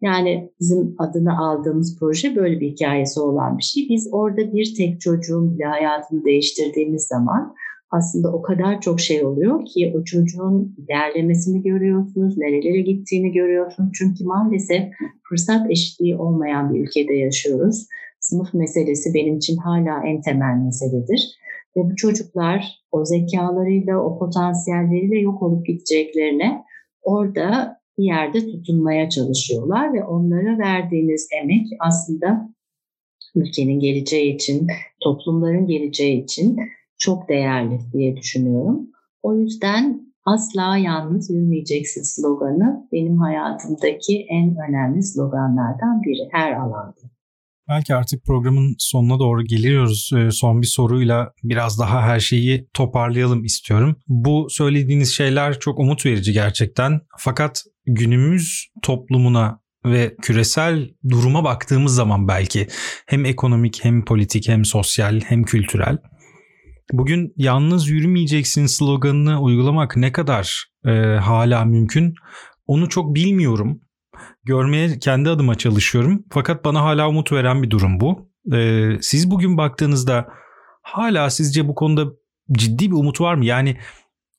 Yani 0.00 0.50
bizim 0.60 0.94
adını 0.98 1.38
aldığımız 1.38 1.98
proje 2.00 2.36
böyle 2.36 2.60
bir 2.60 2.70
hikayesi 2.70 3.20
olan 3.20 3.58
bir 3.58 3.62
şey. 3.62 3.88
Biz 3.88 4.08
orada 4.12 4.52
bir 4.52 4.74
tek 4.76 5.00
çocuğun 5.00 5.54
bile 5.54 5.64
hayatını 5.64 6.24
değiştirdiğimiz 6.24 7.06
zaman 7.06 7.54
aslında 7.90 8.32
o 8.32 8.42
kadar 8.42 8.80
çok 8.80 9.00
şey 9.00 9.24
oluyor 9.24 9.64
ki 9.66 9.94
o 9.96 10.04
çocuğun 10.04 10.76
ilerlemesini 10.78 11.62
görüyorsunuz, 11.62 12.38
nerelere 12.38 12.80
gittiğini 12.80 13.32
görüyorsunuz. 13.32 13.90
Çünkü 13.98 14.24
maalesef 14.24 14.82
fırsat 15.28 15.70
eşitliği 15.70 16.16
olmayan 16.16 16.74
bir 16.74 16.80
ülkede 16.80 17.14
yaşıyoruz. 17.14 17.86
Sınıf 18.20 18.54
meselesi 18.54 19.14
benim 19.14 19.36
için 19.36 19.56
hala 19.56 20.06
en 20.06 20.20
temel 20.20 20.56
meseledir. 20.64 21.36
Ve 21.76 21.80
bu 21.90 21.96
çocuklar 21.96 22.82
o 22.92 23.04
zekalarıyla, 23.04 23.98
o 23.98 24.18
potansiyelleriyle 24.18 25.18
yok 25.18 25.42
olup 25.42 25.66
gideceklerine 25.66 26.64
orada 27.02 27.76
bir 27.98 28.04
yerde 28.04 28.40
tutunmaya 28.40 29.08
çalışıyorlar 29.08 29.94
ve 29.94 30.04
onlara 30.04 30.58
verdiğiniz 30.58 31.28
emek 31.42 31.66
aslında 31.80 32.48
ülkenin 33.34 33.80
geleceği 33.80 34.34
için, 34.34 34.66
toplumların 35.02 35.66
geleceği 35.66 36.24
için 36.24 36.56
çok 36.98 37.28
değerli 37.28 37.78
diye 37.92 38.16
düşünüyorum. 38.16 38.90
O 39.22 39.34
yüzden 39.34 40.00
asla 40.24 40.76
yalnız 40.76 41.30
yürümeyeceksin 41.30 42.02
sloganı 42.02 42.88
benim 42.92 43.18
hayatımdaki 43.18 44.26
en 44.30 44.56
önemli 44.68 45.02
sloganlardan 45.02 46.02
biri 46.02 46.28
her 46.32 46.52
alanda. 46.52 47.16
Belki 47.68 47.94
artık 47.94 48.24
programın 48.24 48.74
sonuna 48.78 49.18
doğru 49.18 49.44
geliyoruz. 49.44 50.10
Ee, 50.16 50.30
son 50.30 50.62
bir 50.62 50.66
soruyla 50.66 51.32
biraz 51.42 51.78
daha 51.78 52.02
her 52.02 52.20
şeyi 52.20 52.68
toparlayalım 52.74 53.44
istiyorum. 53.44 53.96
Bu 54.08 54.46
söylediğiniz 54.50 55.14
şeyler 55.14 55.58
çok 55.58 55.78
umut 55.78 56.06
verici 56.06 56.32
gerçekten. 56.32 57.00
Fakat 57.18 57.62
günümüz 57.86 58.68
toplumuna 58.82 59.60
ve 59.86 60.16
küresel 60.22 60.90
duruma 61.08 61.44
baktığımız 61.44 61.94
zaman 61.94 62.28
belki 62.28 62.66
hem 63.06 63.24
ekonomik 63.24 63.84
hem 63.84 64.04
politik 64.04 64.48
hem 64.48 64.64
sosyal 64.64 65.20
hem 65.20 65.42
kültürel 65.42 65.98
Bugün 66.92 67.32
yalnız 67.36 67.88
yürümeyeceksin 67.88 68.66
sloganını 68.66 69.42
uygulamak 69.42 69.96
ne 69.96 70.12
kadar 70.12 70.66
e, 70.84 70.90
hala 71.16 71.64
mümkün 71.64 72.14
onu 72.66 72.88
çok 72.88 73.14
bilmiyorum. 73.14 73.80
Görmeye 74.44 74.98
kendi 74.98 75.30
adıma 75.30 75.54
çalışıyorum. 75.54 76.24
Fakat 76.30 76.64
bana 76.64 76.82
hala 76.82 77.08
umut 77.08 77.32
veren 77.32 77.62
bir 77.62 77.70
durum 77.70 78.00
bu. 78.00 78.30
E, 78.56 78.90
siz 79.00 79.30
bugün 79.30 79.56
baktığınızda 79.56 80.28
hala 80.82 81.30
sizce 81.30 81.68
bu 81.68 81.74
konuda 81.74 82.06
ciddi 82.52 82.90
bir 82.90 82.96
umut 82.96 83.20
var 83.20 83.34
mı? 83.34 83.44
Yani 83.44 83.76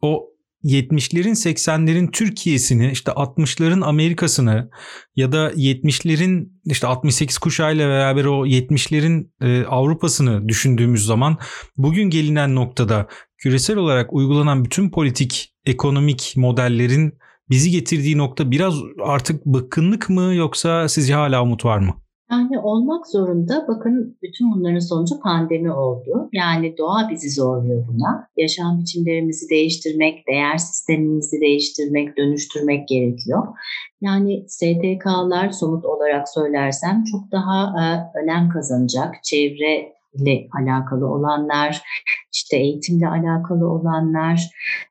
o 0.01 0.29
70'lerin 0.63 1.35
80'lerin 1.35 2.11
Türkiye'sini 2.11 2.91
işte 2.91 3.11
60'ların 3.11 3.85
Amerika'sını 3.85 4.69
ya 5.15 5.31
da 5.31 5.51
70'lerin 5.51 6.49
işte 6.65 6.87
68 6.87 7.37
kuşağıyla 7.37 7.89
beraber 7.89 8.25
o 8.25 8.45
70'lerin 8.45 9.29
e, 9.41 9.65
Avrupa'sını 9.65 10.47
düşündüğümüz 10.47 11.05
zaman 11.05 11.37
bugün 11.77 12.09
gelinen 12.09 12.55
noktada 12.55 13.07
küresel 13.37 13.77
olarak 13.77 14.13
uygulanan 14.13 14.65
bütün 14.65 14.89
politik 14.89 15.53
ekonomik 15.65 16.33
modellerin 16.37 17.13
bizi 17.49 17.71
getirdiği 17.71 18.17
nokta 18.17 18.51
biraz 18.51 18.75
artık 19.03 19.45
bıkkınlık 19.45 20.09
mı 20.09 20.35
yoksa 20.35 20.89
sizce 20.89 21.13
hala 21.13 21.43
umut 21.43 21.65
var 21.65 21.77
mı? 21.77 21.95
Yani 22.31 22.59
olmak 22.59 23.07
zorunda. 23.07 23.65
Bakın 23.67 24.17
bütün 24.23 24.51
bunların 24.51 24.79
sonucu 24.79 25.19
pandemi 25.19 25.71
oldu. 25.71 26.29
Yani 26.33 26.77
doğa 26.77 27.09
bizi 27.11 27.29
zorluyor 27.29 27.87
buna. 27.87 28.27
Yaşam 28.37 28.79
biçimlerimizi 28.79 29.49
değiştirmek, 29.49 30.27
değer 30.27 30.57
sistemimizi 30.57 31.41
değiştirmek, 31.41 32.17
dönüştürmek 32.17 32.87
gerekiyor. 32.87 33.47
Yani 34.01 34.45
STK'lar 34.47 35.49
somut 35.49 35.85
olarak 35.85 36.29
söylersem 36.29 37.03
çok 37.11 37.31
daha 37.31 37.73
e, 37.83 37.83
önem 38.19 38.49
kazanacak. 38.49 39.15
Çevre 39.23 39.97
ile 40.13 40.47
alakalı 40.61 41.07
olanlar, 41.07 41.81
işte 42.33 42.57
eğitimle 42.57 43.07
alakalı 43.07 43.69
olanlar, 43.69 44.49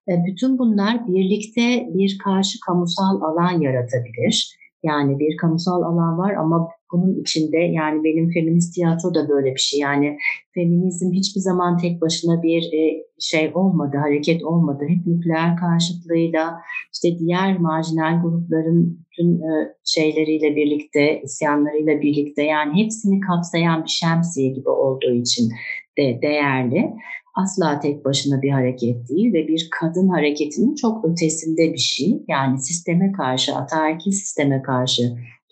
e, 0.08 0.12
bütün 0.26 0.58
bunlar 0.58 1.06
birlikte 1.08 1.86
bir 1.94 2.18
karşı 2.24 2.60
kamusal 2.66 3.20
alan 3.20 3.60
yaratabilir. 3.60 4.56
Yani 4.86 5.18
bir 5.18 5.36
kamusal 5.36 5.82
alan 5.82 6.18
var 6.18 6.34
ama 6.34 6.68
bunun 6.92 7.20
içinde 7.20 7.58
yani 7.58 8.04
benim 8.04 8.30
feminist 8.30 8.74
tiyatro 8.74 9.14
da 9.14 9.28
böyle 9.28 9.54
bir 9.54 9.60
şey. 9.60 9.80
Yani 9.80 10.18
feminizm 10.54 11.12
hiçbir 11.12 11.40
zaman 11.40 11.78
tek 11.78 12.00
başına 12.00 12.42
bir 12.42 12.62
e, 12.62 13.02
şey 13.20 13.50
olmadı, 13.54 13.96
hareket 13.96 14.44
olmadı. 14.44 14.84
Hep 14.88 15.06
nükleer 15.06 15.56
karşıtlığıyla 15.56 16.60
işte 16.94 17.18
diğer 17.18 17.58
marjinal 17.58 18.22
grupların 18.22 19.06
bütün 19.10 19.40
e, 19.40 19.74
şeyleriyle 19.84 20.56
birlikte, 20.56 21.22
isyanlarıyla 21.22 22.00
birlikte 22.00 22.42
yani 22.42 22.84
hepsini 22.84 23.20
kapsayan 23.20 23.84
bir 23.84 23.90
şemsiye 23.90 24.48
gibi 24.48 24.68
olduğu 24.68 25.12
için 25.12 25.50
de 25.98 26.18
değerli. 26.22 26.92
Asla 27.36 27.80
tek 27.80 28.04
başına 28.04 28.42
bir 28.42 28.50
hareket 28.50 29.08
değil 29.08 29.32
ve 29.32 29.48
bir 29.48 29.68
kadın 29.80 30.08
hareketinin 30.08 30.74
çok 30.74 31.04
ötesinde 31.04 31.72
bir 31.72 31.78
şey. 31.78 32.24
Yani 32.28 32.58
sisteme 32.58 33.12
karşı, 33.12 33.54
ataerkil 33.54 34.10
sisteme 34.10 34.62
karşı 34.62 35.02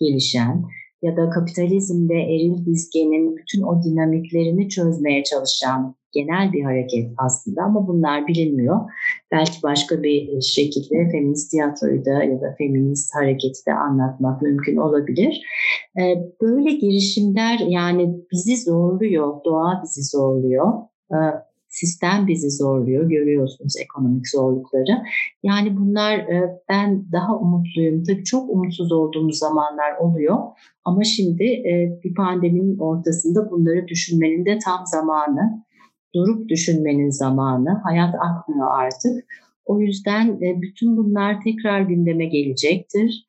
gelişen, 0.00 0.64
ya 1.02 1.16
da 1.16 1.30
kapitalizmde 1.30 2.14
eril 2.14 2.66
dizgenin 2.66 3.36
bütün 3.36 3.62
o 3.62 3.82
dinamiklerini 3.82 4.68
çözmeye 4.68 5.24
çalışan 5.24 5.94
genel 6.12 6.52
bir 6.52 6.64
hareket 6.64 7.12
aslında 7.18 7.62
ama 7.62 7.88
bunlar 7.88 8.26
bilinmiyor. 8.26 8.80
Belki 9.32 9.62
başka 9.62 10.02
bir 10.02 10.40
şekilde 10.40 11.10
feminist 11.10 11.50
tiyatroyu 11.50 12.04
da 12.04 12.24
ya 12.24 12.40
da 12.40 12.54
feminist 12.58 13.14
hareketi 13.14 13.66
de 13.66 13.72
anlatmak 13.74 14.42
mümkün 14.42 14.76
olabilir. 14.76 15.42
Ee, 15.98 16.14
böyle 16.42 16.70
girişimler 16.70 17.58
yani 17.68 18.16
bizi 18.32 18.56
zorluyor, 18.56 19.44
doğa 19.44 19.80
bizi 19.84 20.02
zorluyor 20.02 20.72
ee, 21.12 21.16
sistem 21.74 22.26
bizi 22.26 22.50
zorluyor. 22.50 23.08
Görüyorsunuz 23.08 23.74
ekonomik 23.84 24.28
zorlukları. 24.28 25.02
Yani 25.42 25.76
bunlar 25.76 26.18
e, 26.18 26.60
ben 26.68 27.12
daha 27.12 27.38
umutluyum. 27.38 28.04
Tabii 28.04 28.24
çok 28.24 28.50
umutsuz 28.50 28.92
olduğumuz 28.92 29.38
zamanlar 29.38 29.96
oluyor. 30.00 30.38
Ama 30.84 31.04
şimdi 31.04 31.44
e, 31.44 32.00
bir 32.04 32.14
pandeminin 32.14 32.78
ortasında 32.78 33.50
bunları 33.50 33.88
düşünmenin 33.88 34.46
de 34.46 34.58
tam 34.58 34.86
zamanı. 34.86 35.64
Durup 36.14 36.48
düşünmenin 36.48 37.10
zamanı. 37.10 37.80
Hayat 37.84 38.14
akmıyor 38.14 38.68
artık. 38.70 39.24
O 39.66 39.80
yüzden 39.80 40.28
e, 40.42 40.62
bütün 40.62 40.96
bunlar 40.96 41.40
tekrar 41.40 41.80
gündeme 41.80 42.26
gelecektir. 42.26 43.26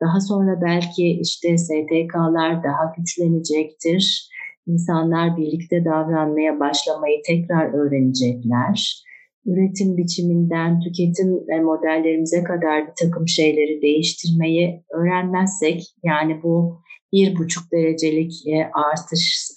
Daha 0.00 0.20
sonra 0.20 0.60
belki 0.62 1.20
işte 1.20 1.58
STK'lar 1.58 2.64
daha 2.64 2.94
güçlenecektir 2.96 4.33
İnsanlar 4.66 5.36
birlikte 5.36 5.84
davranmaya 5.84 6.60
başlamayı 6.60 7.22
tekrar 7.26 7.74
öğrenecekler. 7.74 9.04
Üretim 9.46 9.96
biçiminden 9.96 10.80
tüketim 10.80 11.28
modellerimize 11.64 12.44
kadar 12.44 12.86
bir 12.86 12.92
takım 13.00 13.28
şeyleri 13.28 13.82
değiştirmeyi 13.82 14.84
öğrenmezsek 14.90 15.82
yani 16.02 16.40
bu 16.42 16.84
bir 17.12 17.36
buçuk 17.36 17.72
derecelik 17.72 18.46
e, 18.46 18.70
artış 18.90 19.50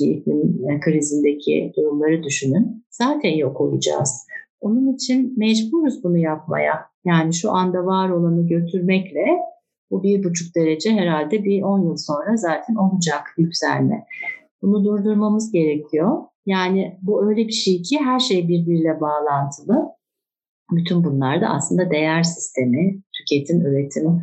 iklim 0.00 0.70
e, 0.70 0.80
krizindeki 0.80 1.72
durumları 1.76 2.22
düşünün. 2.22 2.84
Zaten 2.90 3.30
yok 3.30 3.60
olacağız. 3.60 4.26
Onun 4.60 4.94
için 4.94 5.34
mecburuz 5.36 6.04
bunu 6.04 6.18
yapmaya. 6.18 6.86
Yani 7.04 7.34
şu 7.34 7.50
anda 7.50 7.86
var 7.86 8.10
olanı 8.10 8.48
götürmekle 8.48 9.26
bu 9.90 10.02
bir 10.02 10.24
buçuk 10.24 10.56
derece 10.56 10.90
herhalde 10.90 11.44
bir 11.44 11.62
on 11.62 11.82
yıl 11.82 11.96
sonra 11.96 12.36
zaten 12.36 12.74
olacak 12.74 13.34
yükselme. 13.38 14.06
Bunu 14.62 14.84
durdurmamız 14.84 15.52
gerekiyor. 15.52 16.18
Yani 16.46 16.98
bu 17.02 17.28
öyle 17.28 17.48
bir 17.48 17.52
şey 17.52 17.82
ki 17.82 17.98
her 17.98 18.20
şey 18.20 18.48
birbiriyle 18.48 19.00
bağlantılı. 19.00 19.88
Bütün 20.72 21.04
bunlar 21.04 21.40
da 21.40 21.48
aslında 21.48 21.90
değer 21.90 22.22
sistemi, 22.22 23.02
tüketim, 23.12 23.60
üretim 23.60 24.22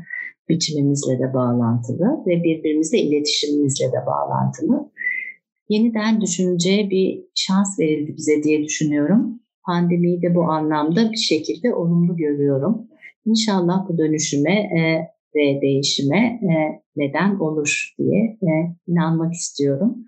biçimimizle 0.50 1.20
de 1.20 1.34
bağlantılı 1.34 2.24
ve 2.28 2.44
birbirimizle 2.44 2.98
iletişimimizle 2.98 3.86
de 3.86 4.06
bağlantılı. 4.06 4.92
Yeniden 5.70 6.22
düşünce 6.22 6.88
bir 6.90 7.24
şans 7.36 7.80
verildi 7.80 8.18
bize 8.18 8.44
diye 8.44 8.64
düşünüyorum. 8.64 9.40
Pandemiyi 9.66 10.22
de 10.22 10.36
bu 10.36 10.44
anlamda 10.44 11.12
bir 11.12 11.18
şekilde 11.18 11.76
olumlu 11.76 12.18
görüyorum. 12.18 12.88
İnşallah 13.26 13.90
bu 13.90 13.98
dönüşüme 13.98 14.54
e, 14.54 15.10
ve 15.36 15.62
değişime 15.62 16.18
e, 16.20 16.82
neden 16.96 17.40
olur 17.40 17.94
diye 17.98 18.38
e, 18.44 18.52
inanmak 18.88 19.34
istiyorum. 19.34 20.06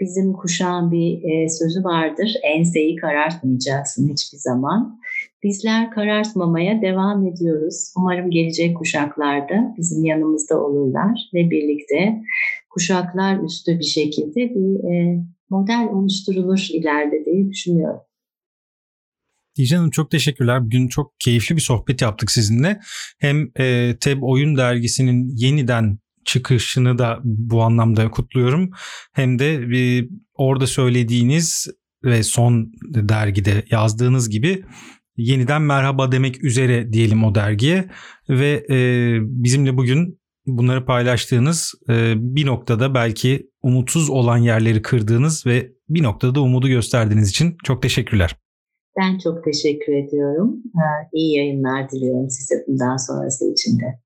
Bizim 0.00 0.32
kuşağın 0.32 0.90
bir 0.90 1.22
e, 1.22 1.48
sözü 1.48 1.84
vardır, 1.84 2.34
enseyi 2.42 2.96
karartmayacaksın 2.96 4.08
hiçbir 4.08 4.38
zaman. 4.38 5.00
Bizler 5.42 5.90
karartmamaya 5.90 6.82
devam 6.82 7.26
ediyoruz. 7.26 7.92
Umarım 7.96 8.30
gelecek 8.30 8.76
kuşaklarda 8.76 9.74
bizim 9.78 10.04
yanımızda 10.04 10.60
olurlar 10.60 11.20
ve 11.34 11.50
birlikte 11.50 12.22
kuşaklar 12.70 13.44
üstü 13.44 13.78
bir 13.78 13.84
şekilde 13.84 14.54
bir 14.54 14.84
e, 14.92 15.24
model 15.50 15.88
oluşturulur 15.92 16.68
ileride 16.72 17.24
diye 17.24 17.48
düşünüyorum. 17.48 18.00
Dicle 19.56 19.76
Hanım 19.76 19.90
çok 19.90 20.10
teşekkürler. 20.10 20.64
Bugün 20.64 20.88
çok 20.88 21.14
keyifli 21.18 21.56
bir 21.56 21.60
sohbet 21.60 22.02
yaptık 22.02 22.30
sizinle. 22.30 22.80
Hem 23.18 23.50
e, 23.58 23.96
TEB 24.00 24.22
Oyun 24.22 24.56
Dergisi'nin 24.56 25.36
yeniden 25.36 25.98
çıkışını 26.24 26.98
da 26.98 27.18
bu 27.24 27.62
anlamda 27.62 28.10
kutluyorum. 28.10 28.70
Hem 29.12 29.38
de 29.38 29.54
e, 29.54 30.08
orada 30.34 30.66
söylediğiniz 30.66 31.66
ve 32.04 32.22
son 32.22 32.72
dergide 32.84 33.64
yazdığınız 33.70 34.30
gibi 34.30 34.64
yeniden 35.16 35.62
merhaba 35.62 36.12
demek 36.12 36.44
üzere 36.44 36.92
diyelim 36.92 37.24
o 37.24 37.34
dergiye 37.34 37.90
ve 38.28 38.66
e, 38.70 38.76
bizimle 39.22 39.76
bugün 39.76 40.20
bunları 40.46 40.84
paylaştığınız 40.84 41.74
e, 41.88 42.14
bir 42.16 42.46
noktada 42.46 42.94
belki 42.94 43.50
umutsuz 43.62 44.10
olan 44.10 44.38
yerleri 44.38 44.82
kırdığınız 44.82 45.46
ve 45.46 45.72
bir 45.88 46.02
noktada 46.02 46.40
umudu 46.40 46.68
gösterdiğiniz 46.68 47.30
için 47.30 47.56
çok 47.64 47.82
teşekkürler. 47.82 48.36
Ben 48.98 49.18
çok 49.18 49.44
teşekkür 49.44 49.92
ediyorum. 49.92 50.62
İyi 51.12 51.36
yayınlar 51.36 51.90
diliyorum 51.90 52.30
size 52.30 52.54
bundan 52.68 52.96
sonrası 52.96 53.52
için 53.52 53.78
de. 53.78 54.00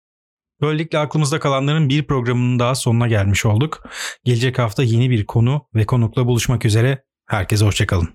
Böylelikle 0.61 0.99
aklımızda 0.99 1.39
kalanların 1.41 1.89
bir 1.89 2.07
programının 2.07 2.59
daha 2.59 2.75
sonuna 2.75 3.09
gelmiş 3.09 3.47
olduk. 3.47 3.83
Gelecek 4.25 4.59
hafta 4.59 4.83
yeni 4.83 5.11
bir 5.11 5.27
konu 5.27 5.67
ve 5.75 5.87
konukla 5.87 6.27
buluşmak 6.27 6.65
üzere. 6.65 7.05
Herkese 7.27 7.65
hoşçakalın. 7.65 8.09